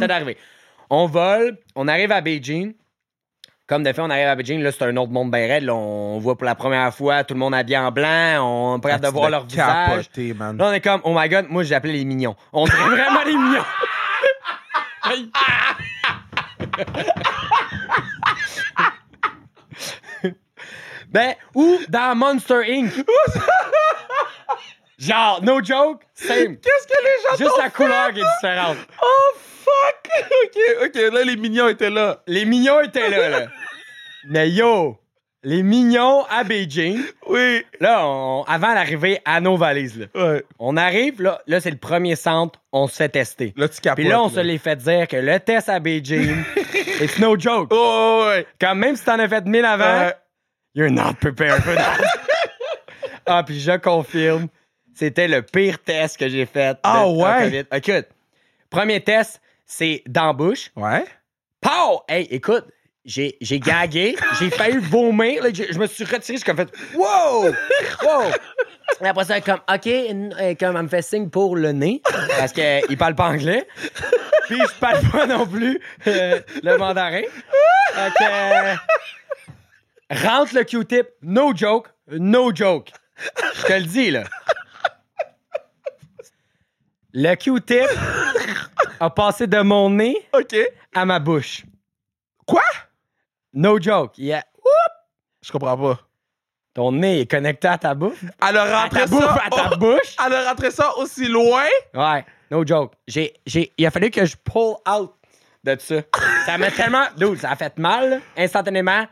[0.00, 0.36] C'est arrivé.
[0.90, 2.74] On vole, on arrive à Beijing.
[3.66, 5.64] Comme de fait, on arrive à Beijing, là, c'est un autre monde bien raide.
[5.64, 5.74] là.
[5.74, 8.38] on voit pour la première fois tout le monde habillé en blanc.
[8.40, 10.08] On est prêt Ah, de voir leur visage.
[10.36, 10.56] man.
[10.56, 12.36] Là, on est comme, oh my god, moi, j'appelais les mignons.
[12.52, 13.64] On dirait vraiment les mignons.
[21.08, 22.92] ben, ou dans Monster Inc.
[24.98, 26.56] Genre, no joke, same.
[26.56, 28.78] Qu'est-ce que les gens Juste la couleur qui est différente.
[29.02, 30.08] Oh, fuck!
[30.44, 30.94] OK, OK.
[31.12, 32.22] Là, les mignons étaient là.
[32.26, 33.46] Les mignons étaient là, là.
[34.28, 34.98] Mais yo,
[35.48, 37.64] les mignons à Beijing, Oui.
[37.78, 40.06] là, on- avant d'arriver à nos valises, là.
[40.14, 40.44] Ouais.
[40.58, 43.54] On arrive, là, là c'est le premier centre, on se fait tester.
[43.56, 44.00] Là, tu capotes.
[44.00, 46.34] Puis là, on se l'est fait dire que le test à Beijing,
[47.00, 47.68] it's no joke.
[47.70, 48.44] Oh, ouais.
[48.60, 50.14] Quand même si t'en as fait 1000 avant, Ouais.
[50.74, 51.96] you're not prepared for that.
[53.26, 54.48] ah, puis je confirme,
[54.94, 56.76] c'était le pire test que j'ai fait.
[56.82, 57.64] Ah, ouais?
[57.72, 58.06] Écoute,
[58.68, 60.72] premier test, c'est d'embouche.
[60.74, 61.04] Ouais.
[61.60, 62.00] Pow!
[62.08, 62.64] Hey, écoute,
[63.06, 65.42] j'ai, j'ai gagué, j'ai failli vomir.
[65.42, 67.44] là, je, je me suis retiré, j'ai comme fait Wow!
[68.02, 68.32] Wow!
[69.00, 72.02] Et après ça, comme OK, euh, comme elle me fait signe pour le nez,
[72.38, 73.66] parce qu'il parle pas anglais.
[74.46, 77.22] Puis je parle pas non plus euh, le mandarin.
[77.94, 78.74] Que, euh,
[80.10, 82.90] rentre le Q-tip, no joke, no joke.
[83.54, 84.24] Je te le dis, là.
[87.12, 87.88] Le Q-tip
[89.00, 90.16] a passé de mon nez
[90.94, 91.64] à ma bouche.
[92.46, 92.62] Quoi?
[93.56, 94.18] No joke.
[94.18, 94.44] Yeah.
[95.42, 95.98] Je comprends pas.
[96.74, 98.18] Ton nez est connecté à ta bouche.
[98.46, 99.14] Elle a À rentré ta ça.
[99.14, 100.16] bouffe, à ta oh, bouche.
[100.26, 101.64] Elle a rentré ça aussi loin.
[101.94, 102.92] Ouais, no joke.
[103.08, 105.14] J'ai, j'ai, il a fallu que je pull out
[105.64, 106.02] de ça.
[106.44, 107.04] Ça m'a tellement.
[107.16, 109.06] Dude, ça a fait mal, instantanément.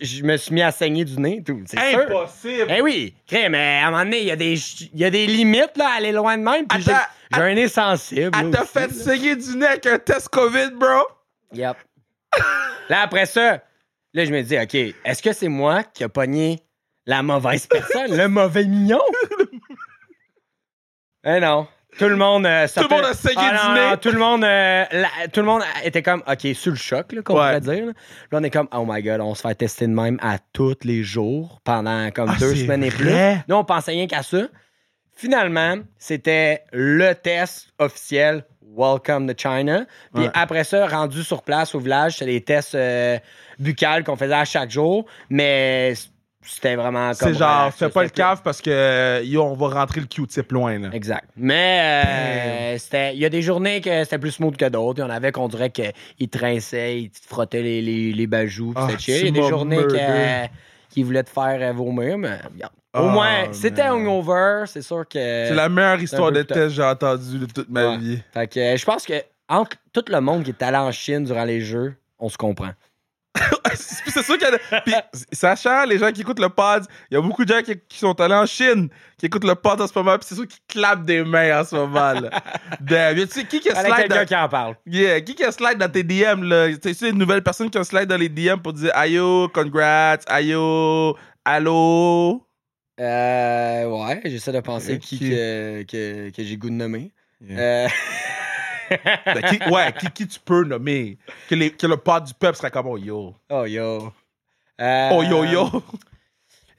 [0.00, 1.60] Je me suis mis à saigner du nez, tout.
[1.66, 1.96] C'est.
[1.96, 2.66] Impossible.
[2.68, 5.26] Eh oui, mais à un moment donné, il y, a des il y a des
[5.26, 6.68] limites là, à aller loin de même.
[6.68, 6.92] Puis j'ai,
[7.32, 8.30] un nez sensible.
[8.38, 8.92] Elle t'a fait là.
[8.92, 11.08] saigner du nez avec un test COVID, bro?
[11.52, 11.76] Yep.
[12.88, 13.62] Là, après ça,
[14.12, 16.60] là, je me dis, OK, est-ce que c'est moi qui a pogné
[17.06, 19.00] la mauvaise personne, le mauvais mignon?
[21.24, 21.66] eh non.
[21.98, 22.44] Tout le monde.
[22.44, 25.38] euh, Tout le monde a saigné Ah, non, non, tout le monde, euh, la- tout
[25.40, 27.86] le monde était comme, ok, sur le choc, là, qu'on pourrait dire.
[27.86, 27.92] Là.
[28.32, 30.74] Là, on est comme, oh my god, on se fait tester de même à tous
[30.82, 33.12] les jours pendant comme Ah, deux semaines et plus.
[33.46, 34.38] Nous, on pensait rien qu'à ça.
[35.16, 38.44] Finalement, c'était le test officiel.
[38.76, 39.84] Welcome to China.
[40.14, 40.30] Puis Ouais.
[40.34, 43.18] après ça, rendu sur place au village, c'était des tests euh,
[43.58, 45.06] buccales qu'on faisait à chaque jour.
[45.30, 45.94] Mais
[46.42, 47.32] c'était vraiment comme.
[47.32, 50.52] C'est genre, relax, fais pas le cave parce que, yo, on va rentrer le Q-tip
[50.52, 50.88] loin, là.
[50.92, 51.24] Exact.
[51.36, 54.98] Mais euh, c'était, il y a des journées que c'était plus smooth que d'autres.
[54.98, 58.72] Il y en avait qu'on dirait qu'ils trinçaient, ils te frottaient les, les, les bajoux.
[58.76, 59.16] Ah, c'était chill.
[59.28, 59.80] Il y a des journées
[60.90, 62.72] qu'ils voulaient te faire euh, vomir, mais regarde.
[62.94, 65.18] Au Ah, moins, c'était hungover, c'est sûr que.
[65.18, 68.22] C'est la meilleure histoire de test que j'ai entendue de toute ma vie.
[68.32, 69.14] Fait que je pense que
[69.48, 72.70] entre tout le monde qui est allé en Chine durant les Jeux, on se comprend.
[73.74, 74.80] C'est sûr qu'il y a.
[74.82, 74.94] Puis,
[75.32, 77.98] sachant, les gens qui écoutent le pod, il y a beaucoup de gens qui, qui
[77.98, 80.60] sont allés en Chine, qui écoutent le pod en ce moment, puis c'est sûr qu'ils
[80.68, 82.30] clapent des mains en ce moment, là.
[82.80, 83.18] Damn.
[83.18, 84.24] Y a-tu qui qui a slide dans...
[84.24, 84.76] qui en parle.
[84.86, 86.68] Yeah, qui qui a slide dans tes DM, là?
[86.80, 90.18] Tu sais, une nouvelle personne qui a slide dans les DM pour dire Ayo, congrats,
[90.28, 92.46] Ayo, allô?
[93.00, 95.00] Euh, ouais, j'essaie de penser Ok.
[95.00, 97.10] qui que, que, que j'ai goût de nommer.
[97.50, 97.88] Euh,
[99.24, 101.16] Ben, qui- ouais, qui, qui tu peux nommer?
[101.48, 103.34] Que, les- que le pod du peuple serait comme oh yo.
[103.50, 104.12] oh yo.
[104.80, 105.82] Euh, Oh yo yo.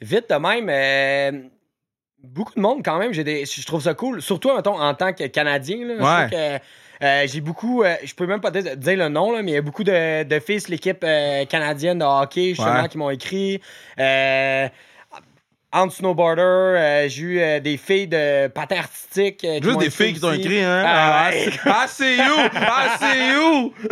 [0.01, 1.49] Vite de même, euh,
[2.23, 3.11] beaucoup de monde quand même.
[3.11, 4.21] J'ai des, je trouve ça cool.
[4.21, 5.77] Surtout, mettons, en tant que Canadien.
[5.85, 6.27] Là, Je Ouais.
[6.27, 9.41] trouve que, euh, j'ai beaucoup, euh, je peux même pas dire, dire le nom, là,
[9.41, 12.87] mais il y a beaucoup de, de filles l'équipe euh, canadienne de hockey justement Ouais.
[12.89, 13.59] qui m'ont écrit.
[13.99, 14.69] Euh,
[15.75, 19.43] en snowboarder, euh, j'ai eu euh, des filles de patin artistique.
[19.43, 20.83] euh, Juste des filles qui t'ont écrit, hein?
[20.85, 21.27] Ah,
[21.65, 22.49] Ah, c'est- ah, you!
[22.55, 23.73] Ah, c'est you!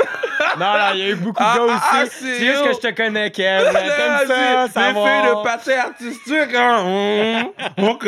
[0.59, 2.11] Non, non, il y a eu beaucoup de Ah, gars ah, ah, aussi.
[2.19, 3.63] c'est juste que je te connais, Kev.
[3.71, 5.07] T'aimes ça, Des savoir.
[5.07, 7.51] filles de patin artistique, hein?
[7.77, 8.05] Hum, OK.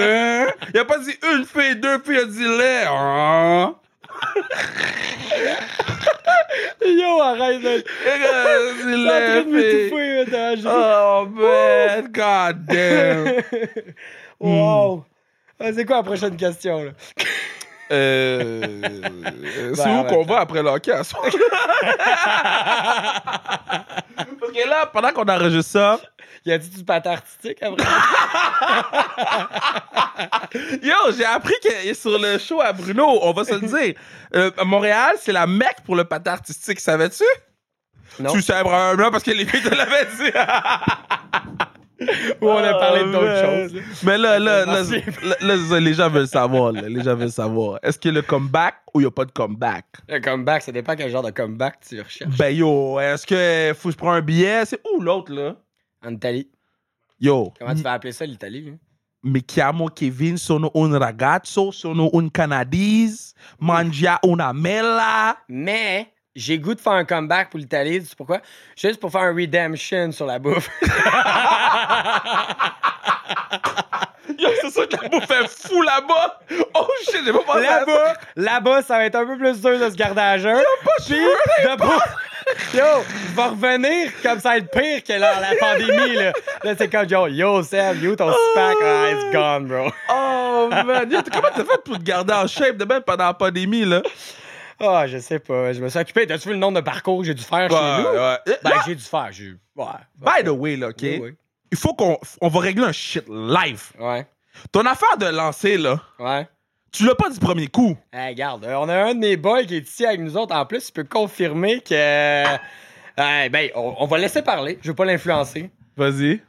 [0.74, 3.76] Il a pas dit une fille, deux filles, il a dit les.
[4.16, 4.42] Hein?
[6.86, 7.66] Yo, arrête.
[7.66, 7.82] Euh,
[8.78, 12.08] Je suis en train de C'est m'étouffer, Oh, man.
[12.12, 13.42] God damn.
[14.40, 15.06] Wow!
[15.60, 16.92] Ah, c'est quoi la prochaine question, là?
[17.92, 18.62] Euh,
[19.74, 21.24] c'est Ben, où qu'on va après le hockey à soir?
[24.40, 26.00] Parce que là, pendant qu'on enregistre ça,
[26.46, 27.84] Y a-tu du patin artistique après?
[30.84, 33.96] Yo, j'ai appris que sur le show à Bruno, on va se le dire,
[34.36, 37.24] euh, Montréal, c'est la mecque pour le patin artistique, savais-tu?
[38.20, 38.32] Non.
[38.32, 40.32] Tu sais probablement parce que les filles te l'avaient dit.
[42.42, 43.74] Ou on a parlé Oh, d'autres choses.
[44.04, 45.02] Mais là, là, là, Merci.
[45.24, 46.74] là, là, les gens veulent savoir.
[46.74, 47.80] là, les gens veulent savoir.
[47.82, 49.86] Est-ce qu'il y a le comeback ou il n'y a pas de comeback?
[50.10, 52.36] Le comeback, ça dépend quel genre de comeback tu recherches.
[52.38, 54.66] Ben yo, est-ce que faut que je prends un billet?
[54.66, 55.56] C'est où l'autre là?
[56.06, 56.48] En Italie.
[57.20, 58.68] Yo, Comment tu vas appeler ça, l'Italie?
[58.70, 58.78] hein?
[59.24, 65.36] mi chiamo Kevin, sono un ragazzo, sono un canadese, mangia una mela.
[65.48, 68.00] Mais j'ai goût de faire un comeback pour l'Italie.
[68.02, 68.42] Tu sais pourquoi?
[68.76, 70.70] Juste pour faire un redemption sur la bouffe.
[74.40, 76.40] Yo, c'est sûr que la bouffe est fou là-bas.
[76.74, 77.62] Oh shit, j'ai pas pensé.
[77.62, 80.64] Là-bas, là-bas, ça va être un peu plus dur de se garder à jeun.
[81.06, 82.00] Puis, de pas...
[82.76, 82.84] Yo,
[83.36, 86.32] vais revenir comme ça va être pire que la, la pandémie, là.
[86.64, 89.92] Là, c'est comme, yo, yo, Seb, yo, ton six-pack, ah, it's gone, bro.
[90.10, 93.34] Oh man, Yo, comment t'as fait pour te garder en shape de même pendant la
[93.34, 94.02] pandémie là?
[94.80, 96.28] Ah, je sais pas, je me suis occupé.
[96.28, 98.20] T'as-tu vu le nombre de parcours que j'ai dû faire chez nous?
[98.20, 98.38] ouais.
[98.64, 99.54] Ben, j'ai dû faire, j'ai...
[99.76, 99.86] Ouais.
[100.18, 100.96] By the way, là, OK?
[101.02, 101.36] Oui, oui.
[101.72, 103.92] Il faut qu'on on va régler un shit live.
[104.00, 104.26] Ouais,
[104.72, 106.48] Ton affaire de lancer, là, ouais.
[106.92, 107.98] tu l'as pas du premier coup.
[108.14, 110.56] Hey, regarde, euh, on a un de mes boys qui est ici avec nous autres.
[110.56, 111.94] En plus, il peut confirmer que...
[111.94, 112.58] euh,
[113.50, 114.78] ben, on, on va laisser parler.
[114.82, 115.70] Je veux pas l'influencer.
[115.98, 116.42] Vas-y.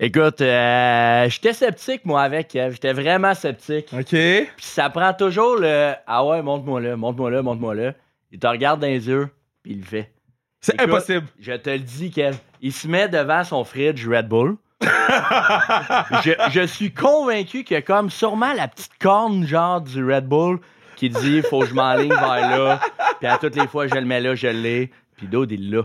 [0.00, 2.72] Écoute, euh, j'étais sceptique, moi, avec Kev.
[2.72, 3.88] J'étais vraiment sceptique.
[3.92, 4.10] OK.
[4.10, 7.94] Puis ça prend toujours le Ah ouais, montre-moi là, montre-moi là, montre-moi là.
[8.30, 9.28] Il te regarde dans les yeux,
[9.62, 10.12] puis il le fait.
[10.60, 11.26] C'est impossible.
[11.40, 12.36] Je te le dis, Kev.
[12.60, 14.56] Il se met devant son fridge Red Bull.
[14.82, 20.26] je, je suis convaincu qu'il y a comme sûrement la petite corne, genre, du Red
[20.26, 20.60] Bull
[20.98, 22.80] qui dit faut que je m'enligne vers là.
[23.18, 24.90] Puis à toutes les fois, je le mets là, je l'ai.
[25.16, 25.82] Puis d'autres, il l'a.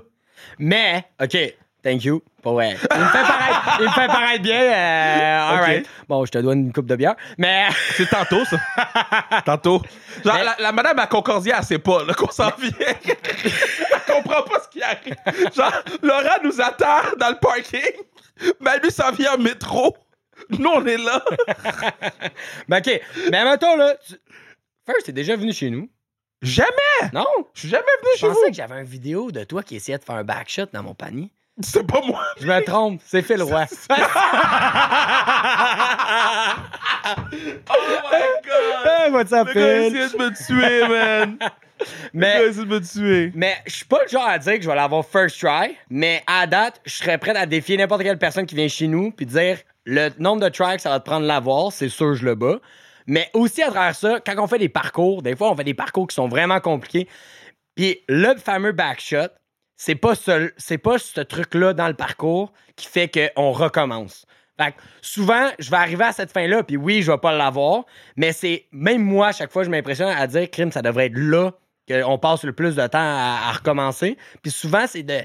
[0.58, 1.38] Mais, OK,
[1.84, 2.22] thank you.
[2.46, 4.62] Il me fait paraître, il me fait paraître bien.
[4.62, 5.66] Euh, all OK.
[5.66, 5.90] right.
[6.10, 7.16] Bon, je te dois une coupe de bière.
[7.38, 8.58] Mais, C'est tantôt, ça.
[9.46, 9.82] tantôt.
[10.26, 12.72] Genre, Mais- la, la madame à Concordia, elle sait pas là, qu'on s'en vient.
[12.80, 15.16] elle comprend pas ce qui arrive.
[15.56, 17.96] Genre, Laurent nous attend dans le parking,
[18.60, 19.96] mais lui s'en vient en métro.
[20.50, 21.24] Nous, on est là.
[22.68, 23.02] mais OK.
[23.32, 24.16] Mais mettons, là, tu...
[24.86, 25.90] First, t'es déjà venu chez nous.
[26.42, 26.68] Jamais.
[27.14, 27.26] Non?
[27.54, 28.50] Je suis jamais venu Je chez pensais vous.
[28.50, 31.32] que j'avais une vidéo de toi qui essayait de faire un backshot dans mon panier.
[31.62, 32.24] C'est pas moi.
[32.40, 33.66] Je me trompe, c'est Phil Roy.
[37.70, 38.88] Oh my god!
[38.88, 39.92] Hey, what's up, Phil?
[39.92, 41.38] de me tuer, man!
[42.14, 43.32] Mais, de me tuer.
[43.36, 46.24] mais je suis pas le genre à dire que je vais l'avoir first try, mais
[46.28, 49.26] à date, je serais prêt à défier n'importe quelle personne qui vient chez nous puis
[49.26, 52.36] dire le nombre de tries que ça va te prendre l'avoir, c'est sûr, je le
[52.36, 52.60] bats.
[53.06, 55.74] Mais aussi à travers ça, quand on fait des parcours, des fois, on fait des
[55.74, 57.10] parcours qui sont vraiment compliqués.
[57.76, 59.28] Puis le fameux backshot,
[59.86, 64.26] c'est pas ce, c'est pas ce truc-là dans le parcours qui fait qu'on recommence.
[64.58, 67.84] Fait que souvent, je vais arriver à cette fin-là, puis oui, je vais pas l'avoir,
[68.16, 71.18] mais c'est même moi, à chaque fois, je m'impressionne à dire, crime, ça devrait être
[71.18, 71.52] là
[71.88, 74.18] qu'on passe le plus de temps à, à recommencer.
[74.42, 75.20] Puis souvent, c'est de,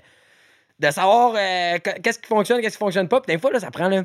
[0.80, 3.20] de savoir euh, qu- qu'est-ce qui fonctionne, qu'est-ce qui fonctionne pas.
[3.20, 4.02] Puis des fois, là, ça prend, là,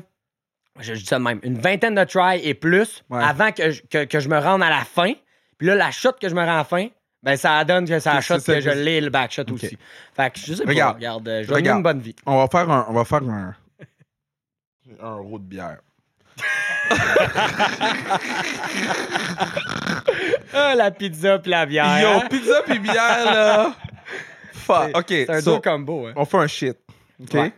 [0.78, 3.20] je, dis ça de même, une vingtaine de tries et plus Ouais.
[3.24, 5.14] avant que je, que, que je me rende à la fin.
[5.58, 6.86] Puis là, la shot que je me rends à la fin,
[7.24, 9.78] ben ça donne que ça shot que je l'ai le backshot aussi.
[10.14, 10.92] Fait que je sais Regarde.
[10.92, 12.14] pas, regarde, euh, je une bonne vie.
[12.26, 12.86] On va faire un.
[12.88, 13.54] On va faire un.
[15.00, 15.78] Un euro de bière.
[20.52, 22.00] Ah, la pizza puis la bière.
[22.00, 22.26] Yo, hein?
[22.30, 23.74] pizza pis bière, là.
[24.52, 24.96] Fuck.
[24.96, 26.06] Ok, C'est un so, deux combo.
[26.06, 26.12] Hein.
[26.16, 26.78] on fait un shit.
[27.20, 27.34] Ok?
[27.34, 27.52] Ouais.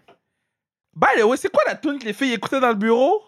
[0.94, 3.22] By the way, c'est quoi la tune que les filles écoutaient dans le bureau?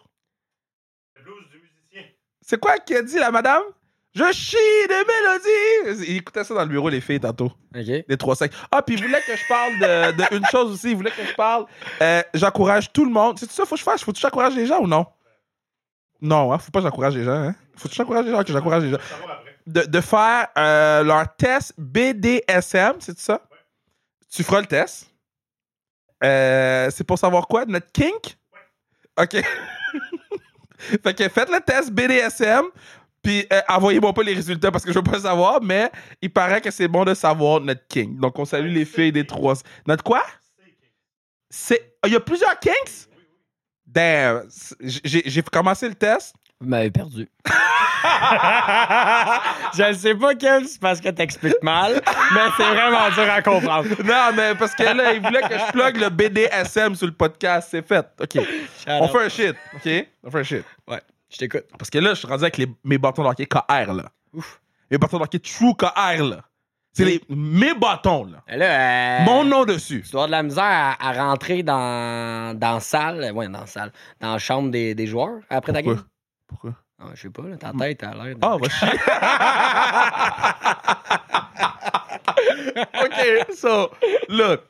[2.40, 3.62] C'est quoi qui a dit la madame?
[4.14, 4.57] Je chie
[4.88, 6.09] de mélodies!
[6.09, 7.53] Ils écoutaient ça dans le bureau, les filles, tantôt.
[7.75, 8.05] OK.
[8.09, 8.53] Les trois sacs.
[8.71, 10.90] Ah, puis ils voulaient que je parle de, de une chose aussi.
[10.90, 11.66] Ils voulaient que je parle.
[12.01, 13.38] Euh, j'encourage tout le monde.
[13.38, 14.03] C'est tout ça, faut que je fasse.
[14.03, 15.07] Faut que j'encourage les gens ou non?
[16.21, 17.33] Non, hein, faut pas que j'encourage les gens.
[17.33, 17.55] Hein?
[17.77, 18.99] Faut que j'encourage les gens, que j'encourage les gens.
[19.66, 23.42] De, de faire euh, leur test BDSM, c'est ça?
[24.31, 25.07] Tu feras le test.
[26.25, 27.66] Euh, c'est pour savoir quoi?
[27.66, 28.37] Notre kink?
[29.21, 29.37] OK.
[30.79, 32.64] fait que faites le test BDSM.
[33.22, 35.90] Puis euh, envoyez-moi pas les résultats parce que je veux pas savoir, mais
[36.22, 38.18] il paraît que c'est bon de savoir notre king.
[38.18, 39.54] Donc on salue les filles des trois.
[39.87, 40.24] Notre quoi?
[41.50, 41.94] C'est.
[42.07, 43.09] Il y a plusieurs kinks?
[43.87, 44.44] Damn.
[44.81, 46.35] J'ai j'ai commencé le test.
[46.61, 47.28] Vous m'avez perdu.
[49.74, 52.00] je ne sais pas quel, c'est parce que t'expliques mal,
[52.35, 53.88] mais c'est vraiment dur à comprendre.
[54.04, 57.68] Non, mais parce que là, il voulait que je plug le BDSM sur le podcast.
[57.70, 58.07] C'est fait.
[58.20, 58.44] OK.
[58.88, 59.57] On fait un shit.
[59.74, 60.07] OK?
[60.24, 60.64] On fait un shit.
[60.88, 61.00] Ouais,
[61.31, 61.64] je t'écoute.
[61.79, 64.05] Parce que là, je suis rendu avec les, mes bâtons de hockey KR, là.
[64.35, 64.61] Ouf.
[64.91, 66.41] Mes bâtons de hockey True KR, là.
[66.93, 68.43] C'est les, mes bâtons, là.
[68.57, 70.03] Là, euh, Mon nom dessus.
[70.05, 73.61] Tu dois avoir de la misère à, à rentrer dans, dans la salle, ouais, dans
[73.61, 76.03] la salle, dans la chambre des, des joueurs après ta game?
[76.49, 76.73] Pourquoi?
[77.01, 78.35] Ah, je sais pas, là, ta tête a l'air.
[78.43, 78.88] Ah, va chier.
[83.05, 83.91] OK, so,
[84.29, 84.61] look,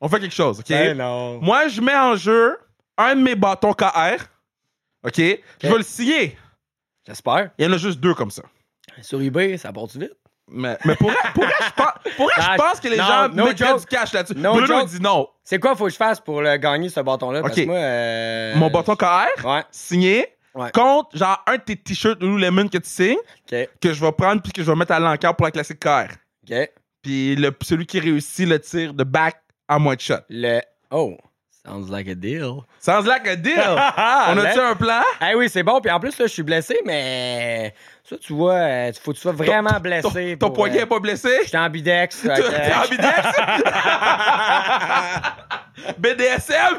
[0.00, 0.68] on fait quelque chose, OK?
[0.68, 1.40] Ben non.
[1.40, 2.56] Moi, je mets en jeu
[2.98, 4.24] un de mes bâtons KR,
[5.06, 5.16] OK?
[5.18, 6.36] Je vais le signer.
[7.06, 7.50] J'espère.
[7.58, 8.42] Il y en a juste deux comme ça.
[9.02, 10.12] Sur eBay, ça part vite.
[10.48, 13.28] Mais, mais pour, pour vrai, je pense, pour vrai, je pense que les non, gens
[13.30, 13.80] no mettraient joke.
[13.80, 14.34] du cash là-dessus.
[14.38, 14.88] No Bruno joke.
[14.88, 15.28] dit non.
[15.42, 17.42] C'est quoi faut que je fasse pour le gagner ce bâton-là?
[17.42, 17.62] Parce Ok.
[17.64, 17.76] que moi.
[17.76, 20.70] euh, Mon bâton KR, Ouais, signé, Ouais.
[20.72, 23.16] contre genre un de tes t-shirts Lululemon que tu signes,
[23.50, 26.06] que je vais prendre puis que je vais mettre à l'encart pour la classique KR.
[26.48, 26.70] Ok.
[27.02, 29.36] Puis le, celui qui réussit le tir de back
[29.68, 30.14] à moins de shot.
[30.30, 30.60] Le.
[30.92, 31.16] Oh,
[31.66, 32.64] sounds like a deal.
[32.80, 33.54] Sounds like a deal.
[33.78, 35.02] Ah, On a-tu un plan?
[35.20, 35.80] Eh oui, c'est bon.
[35.80, 37.74] Puis en plus, là, je suis blessé, mais.
[38.08, 40.36] Ça, tu vois, euh, faut que tu sois vraiment Ton- blessé.
[40.38, 41.30] Ton pour, poignet euh, est pas blessé?
[41.44, 42.16] J'étais ambidex.
[42.20, 43.28] fait T'es que, euh, ambidex?
[45.98, 46.78] BDSM?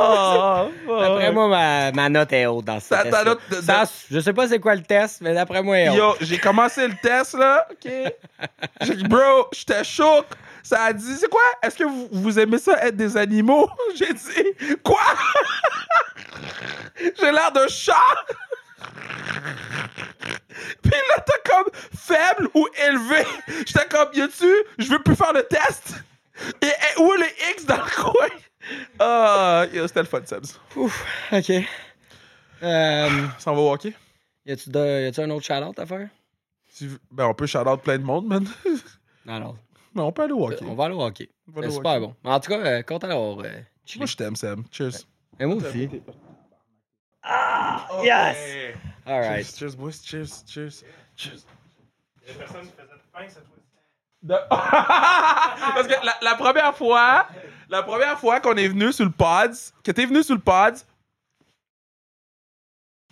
[0.00, 0.68] Oh,
[1.00, 3.10] D'après moi, ma, ma note est haute dans ce Ta- test.
[3.10, 5.86] ta note de- Ça, je sais pas c'est quoi le test, mais d'après moi, elle
[5.94, 6.20] est haute.
[6.20, 7.66] Yo, j'ai commencé le test, là.
[7.70, 7.90] OK.
[8.82, 10.26] J'ai dit, bro, j'étais choc.
[10.62, 11.42] Ça a dit, c'est quoi?
[11.62, 13.68] Est-ce que vous, vous aimez ça être des animaux?
[13.96, 14.98] J'ai dit, quoi?
[16.96, 17.92] j'ai l'air d'un chat?
[20.82, 23.24] Puis là, t'as comme faible ou élevé.
[23.66, 25.94] J'étais comme, y a-tu, je veux plus faire le test?
[26.62, 28.28] Et, et où est le X dans le coin?
[28.98, 30.58] Ah, c'était le fun, Sebs.
[30.76, 31.50] Ouf, OK.
[32.62, 33.94] Euh, Ça va au hockey?
[34.46, 36.08] y a-tu un autre shout-out à faire?
[37.10, 38.46] Ben, on peut shout-out plein de monde, man.
[39.26, 39.54] Non, non.
[39.94, 40.64] Mais on peut aller au hockey.
[40.66, 41.30] On va aller au hockey.
[41.54, 42.00] C'est au super hockey.
[42.22, 42.30] bon.
[42.30, 43.60] En tout cas, euh, content d'avoir euh.
[43.96, 44.60] Moi, je t'aime, Seb.
[44.70, 44.92] Cheers.
[45.40, 45.88] Et moi aussi.
[48.02, 48.36] Yes!
[49.06, 49.46] All right.
[49.46, 49.92] Cheers, cheers, boys.
[50.04, 50.84] Cheers, cheers,
[51.16, 51.44] cheers.
[52.26, 53.62] Il y a personne qui faisait de pain cette fois-ci.
[54.22, 54.34] De-
[55.74, 57.26] Parce que la, la première fois,
[57.68, 60.80] la première fois qu'on est venu sur le Pods, que t'es venu sur le Pods,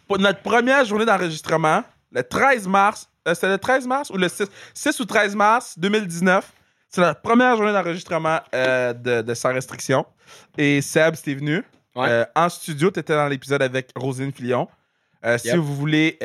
[0.06, 4.28] pour notre première journée d'enregistrement, le 13 mars, euh, c'était le 13 mars ou le
[4.28, 4.44] 6,
[4.74, 6.52] 6 ou 13 mars 2019,
[6.88, 10.04] c'est la première journée d'enregistrement euh, de, de Sans Restriction.
[10.58, 11.64] Et Seb, t'es venu.
[11.94, 12.06] Ouais.
[12.08, 14.68] Euh, en studio, t'étais dans l'épisode avec Rosine Filion.
[15.24, 16.18] Euh, Si vous voulez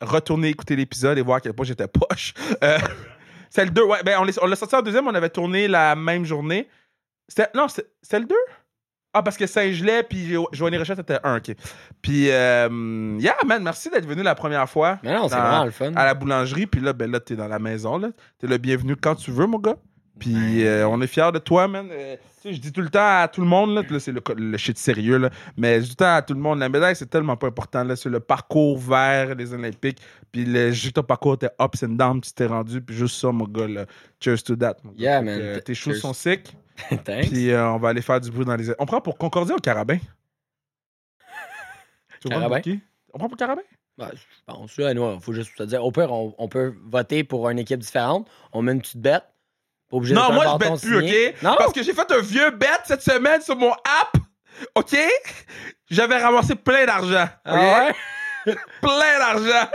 [0.00, 2.34] retourner écouter l'épisode et voir à quel point j'étais poche,
[3.50, 3.82] c'est le 2.
[3.82, 6.68] Ouais, ben on l'a sorti en deuxième, on avait tourné la même journée.
[7.54, 8.34] Non, c'était c'était le 2?
[9.14, 11.54] Ah, parce que Saint-Gelais puis Joanie Rochette était un, ok.
[12.02, 14.98] Puis, euh, yeah, man, merci d'être venu la première fois.
[15.02, 15.92] Mais non, c'est vraiment le fun.
[15.96, 18.10] À la boulangerie, puis là, ben là, t'es dans la maison, là.
[18.38, 19.76] T'es le bienvenu quand tu veux, mon gars.
[20.18, 21.88] Puis euh, on est fiers de toi, man.
[21.90, 24.12] Euh, tu sais, je dis tout le temps à tout le monde, là, là c'est
[24.12, 25.30] le, le shit sérieux, là.
[25.56, 27.46] Mais je dis tout le temps à tout le monde, la médaille, c'est tellement pas
[27.46, 27.96] important, là.
[27.96, 29.98] C'est le parcours vers les Olympiques.
[30.32, 33.32] Puis le, juste ton parcours était ups and downs, tu t'es rendu, puis juste ça,
[33.32, 33.86] mon gars, là.
[34.20, 34.98] Cheers to that, mon gars.
[34.98, 35.38] Yeah, man.
[35.40, 36.02] euh, tes choses Cheers.
[36.02, 36.56] sont sick.
[37.04, 38.72] Puis euh, on va aller faire du bruit dans les.
[38.78, 39.98] On prend pour Concordia ou Carabin?
[42.20, 42.60] Tu Carabin.
[42.60, 42.72] pour?
[43.14, 43.62] On prend pour Carabin?
[43.96, 45.84] Ben, je pense, là, nous, faut juste te dire.
[45.84, 48.28] Au pire, on, on peut voter pour une équipe différente.
[48.52, 49.24] On met une petite bête.
[49.90, 51.28] Pas obligé Non, un moi, je bête plus, signé.
[51.30, 51.42] OK?
[51.42, 51.54] Non?
[51.58, 54.16] Parce que j'ai fait un vieux bet cette semaine sur mon app,
[54.74, 54.96] OK?
[55.90, 57.30] J'avais ramassé plein d'argent, OK?
[57.44, 57.94] Ah ouais?
[58.80, 59.68] Plein d'argent.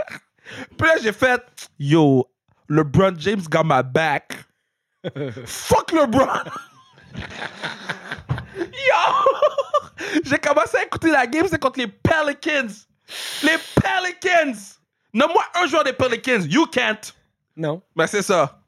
[0.76, 1.42] Puis là, j'ai fait,
[1.78, 2.28] yo,
[2.68, 4.32] LeBron James got my back.
[5.44, 6.44] Fuck LeBron.
[8.56, 9.02] Yo!
[10.24, 12.72] J'ai commencé à écouter la game, c'est contre les Pelicans.
[13.42, 14.58] Les Pelicans!
[15.12, 16.42] Nomme-moi un joueur des Pelicans.
[16.48, 17.14] You can't.
[17.56, 17.80] Non.
[17.94, 18.58] Ben, c'est ça.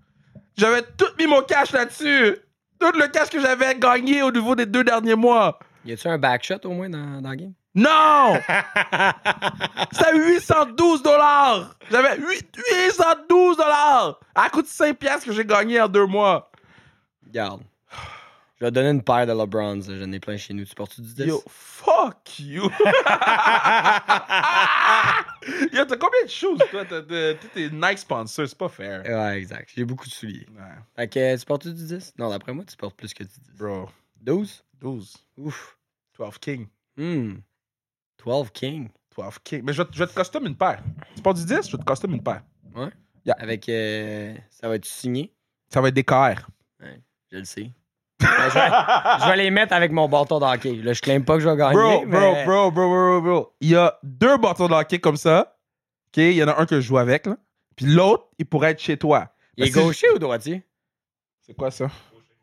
[0.57, 2.39] J'avais tout mis mon cash là-dessus.
[2.79, 5.59] Tout le cash que j'avais gagné au niveau des deux derniers mois.
[5.85, 7.53] Y a-tu un backshot au moins dans, dans le game?
[7.75, 8.39] Non!
[9.93, 11.75] C'était 812 dollars!
[11.91, 14.19] J'avais 8 812 dollars!
[14.35, 16.51] À coût de 5 piastres que j'ai gagné en deux mois.
[17.27, 17.61] Regarde.
[18.59, 19.83] Je vais te donner une paire de LeBrons.
[19.83, 20.65] J'en ai plein chez nous.
[20.65, 21.25] Tu portes-tu du 10?
[21.27, 22.63] Yo, fuck you!
[25.73, 26.85] Yo, t'as combien de choses, toi?
[27.55, 29.03] Tes Nike sponsors, c'est pas fair.
[29.05, 29.71] Ouais, exact.
[29.77, 30.47] J'ai beaucoup de souliers.
[30.57, 30.63] Ouais,
[30.97, 32.15] Fait que tu portes-tu du 10?
[32.19, 33.59] Non, d'après moi, tu portes plus que du 10.
[33.59, 33.89] bro.
[34.23, 34.65] 12?
[34.81, 35.17] 12.
[35.39, 35.79] Ouf.
[36.19, 36.67] 12 King.
[36.97, 37.35] Hmm.
[38.25, 38.89] 12 King.
[39.17, 39.63] 12 King.
[39.65, 40.83] Mais je vais, te- je vais te custom une paire.
[41.15, 42.43] Tu portes du 10, je vais te custom une paire.
[43.39, 43.69] Avec.
[43.69, 45.33] euh, ça va être signé?
[45.69, 46.49] Ça va être des KR.
[47.31, 47.71] Je le sais.
[48.21, 48.71] Ben, je, vais,
[49.25, 50.81] je vais les mettre avec mon bâton de hockey.
[50.83, 51.75] Là, je claim pas que je vais gagner.
[51.75, 53.53] Bro, bro, mais- bro, bro, bro, bro.
[53.61, 55.55] Il y a deux bâtons de hockey comme ça.
[56.09, 56.17] OK?
[56.17, 57.37] Il y en a un que je joue avec, là.
[57.77, 59.29] Puis l'autre, il pourrait être chez toi.
[59.59, 60.63] Il est gaucher ou droitier?
[61.47, 61.87] C'est quoi ça?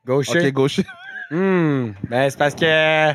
[0.05, 0.47] Gaucher.
[0.47, 0.86] OK, gaucher.
[1.32, 1.93] Hmm.
[2.09, 3.13] Ben, c'est parce que.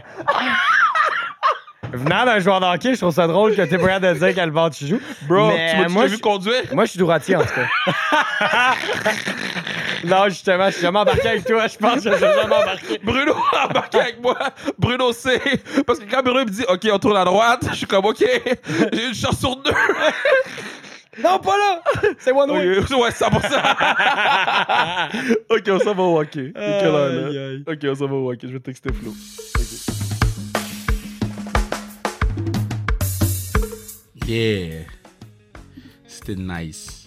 [1.92, 4.50] Venant d'un joueur de hockey, je trouve ça drôle que t'es prêt de dire quel
[4.50, 5.00] bord tu joues.
[5.28, 6.62] Bro, Mais tu m'as vu conduire?
[6.74, 7.68] Moi, je suis droitier, en tout cas.
[10.04, 11.66] non, justement, je suis jamais embarqué avec toi.
[11.66, 12.98] Je pense que je suis jamais embarqué.
[13.02, 14.38] Bruno a embarqué avec moi.
[14.78, 15.40] Bruno sait.
[15.86, 18.18] Parce que quand Bruno me dit, OK, on tourne à droite, je suis comme, OK,
[18.20, 19.72] j'ai une chance sur deux.
[21.22, 21.82] Non, pas là!
[22.18, 22.78] C'est one way.
[22.78, 23.26] OK, ouais, 100%.
[25.50, 26.52] OK, on s'en va au hockey.
[26.54, 27.64] Aïe.
[27.66, 28.46] OK, on s'en va au hockey.
[28.46, 29.12] Je vais texter Flo.
[34.26, 34.84] Yeah.
[36.06, 36.97] C'était nice.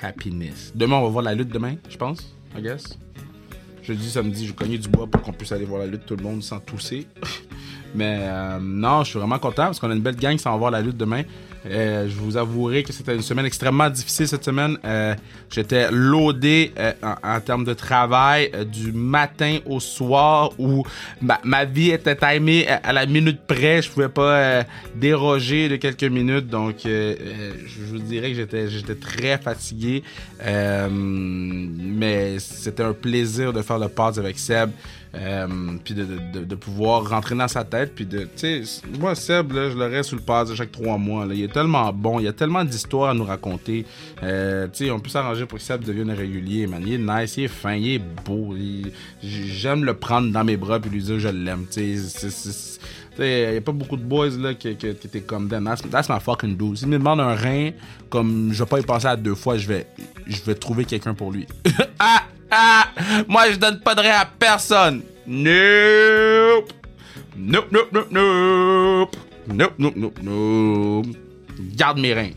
[0.00, 0.72] Happiness.
[0.74, 2.34] Demain, on va voir la lutte demain, je pense.
[2.56, 2.98] I guess.
[3.82, 6.22] Jeudi, samedi, je cognais du bois pour qu'on puisse aller voir la lutte tout le
[6.22, 7.06] monde sans tousser.
[7.94, 10.70] Mais euh, non, je suis vraiment content parce qu'on a une belle gang va voir
[10.70, 11.22] la lutte demain.
[11.66, 14.78] Euh, je vous avouerai que c'était une semaine extrêmement difficile cette semaine.
[14.84, 15.14] Euh,
[15.50, 20.84] J'étais loadé euh, en, en termes de travail euh, du matin au soir où
[21.20, 23.82] ma, ma vie était timée à, à la minute près.
[23.82, 24.62] Je pouvais pas euh,
[24.94, 26.46] déroger de quelques minutes.
[26.46, 28.36] Donc, euh, euh, je vous dirais que
[28.68, 30.04] j'étais très fatigué.
[30.42, 34.70] Euh, mais c'était un plaisir de faire le pass avec Seb.
[35.14, 35.46] Euh,
[35.82, 39.76] puis de, pouvoir rentrer dans sa tête puis de tu sais moi Seb là, je
[39.78, 41.32] le reste sous le pass de chaque trois mois là.
[41.32, 43.86] il est tellement bon il y a tellement d'histoires à nous raconter
[44.22, 46.82] euh, tu sais on peut s'arranger pour que Seb devienne régulier man.
[46.86, 48.54] il est nice il est fin il est beau
[49.22, 52.78] j'aime le prendre dans mes bras puis lui dire je l'aime tu sais
[53.18, 55.64] il y a pas beaucoup de boys là qui, qui, qui étaient comme them.
[55.64, 56.76] That's, that's my fucking dude.
[56.76, 57.70] S'il me demande un rein,
[58.10, 59.86] comme je vais pas y penser à deux fois, je vais,
[60.26, 61.46] je vais trouver quelqu'un pour lui.
[61.98, 62.22] ah!
[62.50, 62.88] Ah!
[63.28, 65.02] Moi, je donne pas de rein à personne.
[65.26, 66.72] Nope!
[67.36, 69.16] Nope, nope, nope, nope!
[69.48, 71.06] Nope, nope, nope, nope!
[71.76, 72.32] Garde mes reins.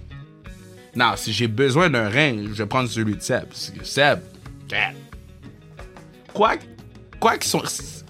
[0.96, 3.46] Non, si j'ai besoin d'un rein, je vais prendre celui de Seb.
[3.84, 4.20] Seb,
[4.70, 4.92] yeah.
[6.34, 6.56] quoi,
[7.20, 7.50] quoi qu'ils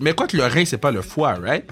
[0.01, 1.63] mais quoi que le rein, c'est pas le foie, right?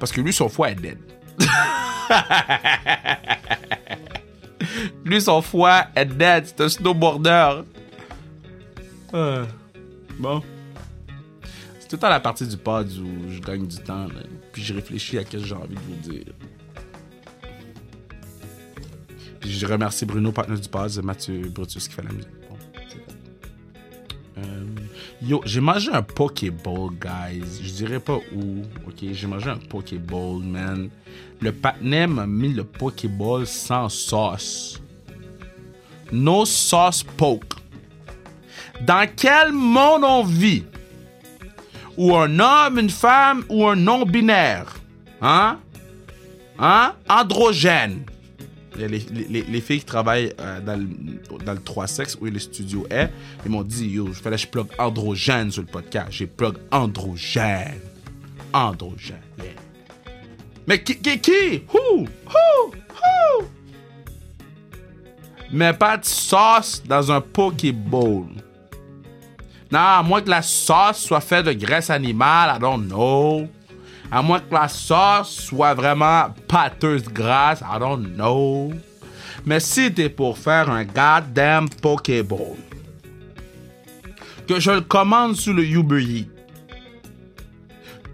[0.00, 0.98] Parce que lui, son foie est dead.
[5.04, 6.46] lui, son foie est dead.
[6.46, 7.64] C'est un snowboarder.
[9.12, 9.44] Euh,
[10.18, 10.42] bon.
[11.78, 14.08] C'est tout temps la partie du pod où je gagne du temps.
[14.52, 16.32] Puis je réfléchis à ce que j'ai envie de vous dire.
[19.40, 22.28] Puis je remercie Bruno, partenaire du pod, Mathieu Brutus qui fait la musique.
[24.38, 24.64] Euh,
[25.22, 27.62] yo, j'ai mangé un Pokéball, guys.
[27.62, 28.62] Je dirais pas où.
[28.86, 30.90] Ok, j'ai mangé un Pokéball, man.
[31.40, 34.80] Le patinet m'a mis le Pokéball sans sauce.
[36.12, 37.55] No sauce poke.
[38.82, 40.64] Dans quel monde on vit?
[41.96, 44.76] Ou un homme, une femme ou un non-binaire.
[45.22, 45.58] Hein?
[46.58, 46.92] Hein?
[47.08, 48.02] Androgène.
[48.78, 48.98] Il les,
[49.30, 50.86] les- les filles qui travaillent euh, dans, le,
[51.44, 53.10] dans le 3 sexes où le studio est,
[53.46, 56.08] ils m'ont dit Yo, je fallait que je plug androgène sur le podcast.
[56.10, 57.80] J'ai plug androgène.
[58.52, 59.16] Androgène.
[60.66, 61.62] Mais qui, qui, qui?
[61.72, 62.00] Who?
[62.00, 62.70] Who?
[62.74, 63.46] Who?
[65.52, 68.24] Mais pas de sauce dans un Pokéball.
[69.70, 73.48] Non, à moins que la sauce soit faite de graisse animale, I don't know.
[74.10, 78.72] À moins que la sauce soit vraiment pâteuse grasse, I don't know.
[79.44, 82.56] Mais si t'es pour faire un goddamn Pokéball,
[84.46, 86.26] que je le commande sous le Uber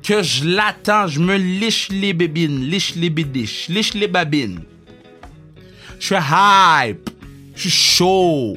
[0.02, 4.60] que je l'attends, je me liche les bébines, liche les bédiches, liche les babines.
[6.00, 7.10] Je suis hype,
[7.54, 8.56] je suis chaud.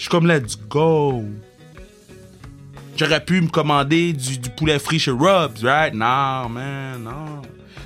[0.00, 1.22] Je suis comme let's go.
[2.96, 5.92] J'aurais pu me commander du, poulet frit chez Rubs, right?
[5.92, 7.42] Non, man, non.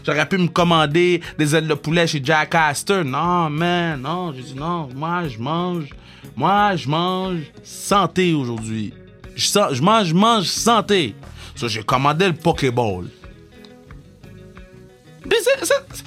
[0.06, 3.04] J'aurais pu me commander des ailes de poulet chez Jack Astor.
[3.04, 4.32] Non, man, non.
[4.32, 5.88] J'ai dit non, moi, je mange.
[6.36, 8.94] Moi, je mange santé aujourd'hui.
[9.34, 11.16] Je, mange, je mange santé.
[11.56, 13.06] So, j'ai commandé le Pokéball.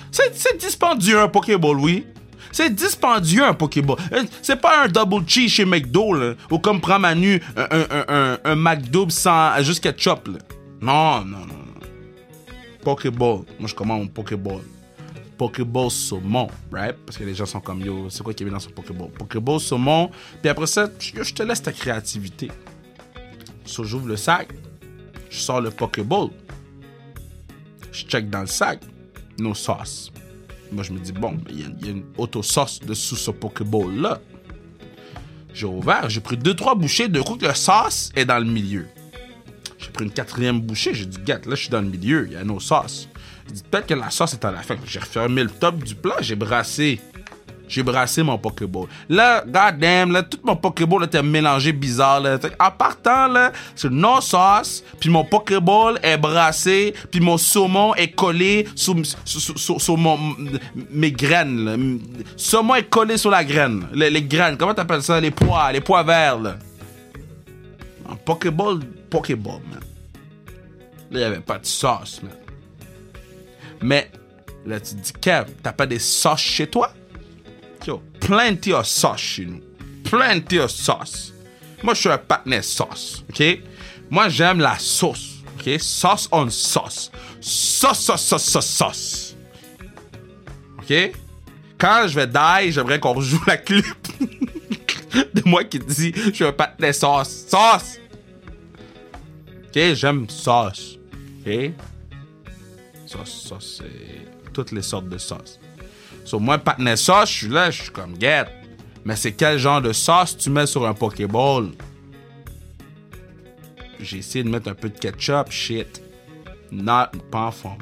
[0.10, 2.06] C'est dispendieux un Pokéball, oui.
[2.58, 3.98] C'est dispendieux un Pokéball.
[4.14, 6.16] Euh, C'est pas un double cheese chez McDo.
[6.50, 10.28] Ou comme prend Manu un, un, un, un, McDouble sans juste ketchup.
[10.82, 11.64] Non, non, non.
[12.84, 13.42] Pokéball.
[13.60, 14.62] Moi, je commande mon Pokéball.
[15.38, 16.96] Pokéball saumon, right?
[17.06, 19.10] Parce que les gens sont comme yo, c'est quoi qui est dans ce Pokéball?
[19.10, 20.10] Pokéball saumon.
[20.42, 22.50] Puis après ça, je te laisse ta créativité.
[23.66, 24.48] So, j'ouvre le sac.
[25.30, 26.30] Je sors le Pokéball.
[27.92, 28.80] Je check dans le sac.
[29.38, 30.12] Nos sauces.
[30.72, 34.20] Moi, je me dis, bon, il y, a- une auto-sauce dessous ce Pokéball-là.
[35.54, 37.08] J'ai ouvert, j'ai pris deux, trois bouchées.
[37.08, 38.86] De coup, la sauce est dans le milieu.
[39.80, 40.94] J'ai pris une quatrième bouchée.
[40.94, 42.28] J'ai dit, gâte, là, je suis dans le milieu.
[42.28, 43.08] Il y a nos sauces.
[43.48, 44.76] J'ai dit, peut-être que la sauce est à la fin.
[44.86, 46.18] J'ai refermé le top du plat.
[46.20, 47.00] J'ai brassé.
[47.70, 48.88] J'ai brassé mon Pokéball.
[49.10, 52.22] Là, goddamn, là, tout mon Pokéball était mélangé bizarre.
[52.22, 52.40] Là.
[52.60, 58.12] En partant, là, c'est no sauce, puis mon Pokéball est brassé, puis mon saumon est
[58.12, 58.96] collé sur,
[59.26, 59.98] sur, sur- sur
[60.92, 61.66] mes graines.
[61.66, 61.76] Là.
[62.38, 63.86] Saumon est collé sur la graine.
[63.94, 65.20] Les, les graines, comment t'appelles ça?
[65.20, 66.56] Les pois, les pois verts, là.
[68.10, 69.82] Un Pokéball, Pokéball, man.
[69.82, 69.84] Là,
[71.12, 72.32] il n'y avait pas de sauce, man.
[73.82, 74.10] Mais,
[74.66, 76.92] là, tu te dis, Kev, t'as pas des sauces chez toi?
[78.20, 79.62] Plenty of sauce chez nous.
[80.04, 81.34] Plenty of sauce.
[81.84, 83.44] Moi, je suis un patinet sauce, OK?
[84.10, 85.80] Moi, j'aime la sauce, OK?
[85.80, 87.12] Sauce on sauce.
[87.40, 89.36] Sauce, sauce, sauce, sauce.
[90.80, 91.12] OK?
[91.78, 93.86] Quand je vais die, j'aimerais qu'on rejoue la clip
[95.34, 97.46] de moi qui dit je suis un patinet sauce.
[97.48, 98.00] Sauce!
[99.68, 99.94] OK?
[99.94, 100.98] J'aime sauce.
[101.46, 101.72] OK?
[103.06, 105.60] Sauce, sauce, c'est toutes les sortes de sauces.
[106.28, 108.50] Sur moi, patinet sauce, je suis là, je suis comme guette.
[109.06, 111.70] Mais c'est quel genre de sauce tu mets sur un Pokéball?
[114.02, 116.02] J'ai essayé de mettre un peu de ketchup, shit.
[116.70, 117.78] Non, pas en forme.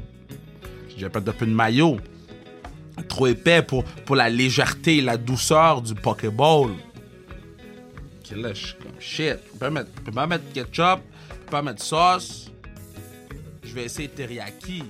[0.96, 1.98] J'ai pas un peu de maillot.
[3.10, 6.70] Trop épais pour, pour la légèreté et la douceur du Pokéball.
[6.70, 9.40] Ok, là, je suis comme shit.
[9.44, 12.52] Je peux pas mettre, mettre ketchup, je peux pas mettre sauce.
[13.64, 14.84] Je vais essayer teriyaki.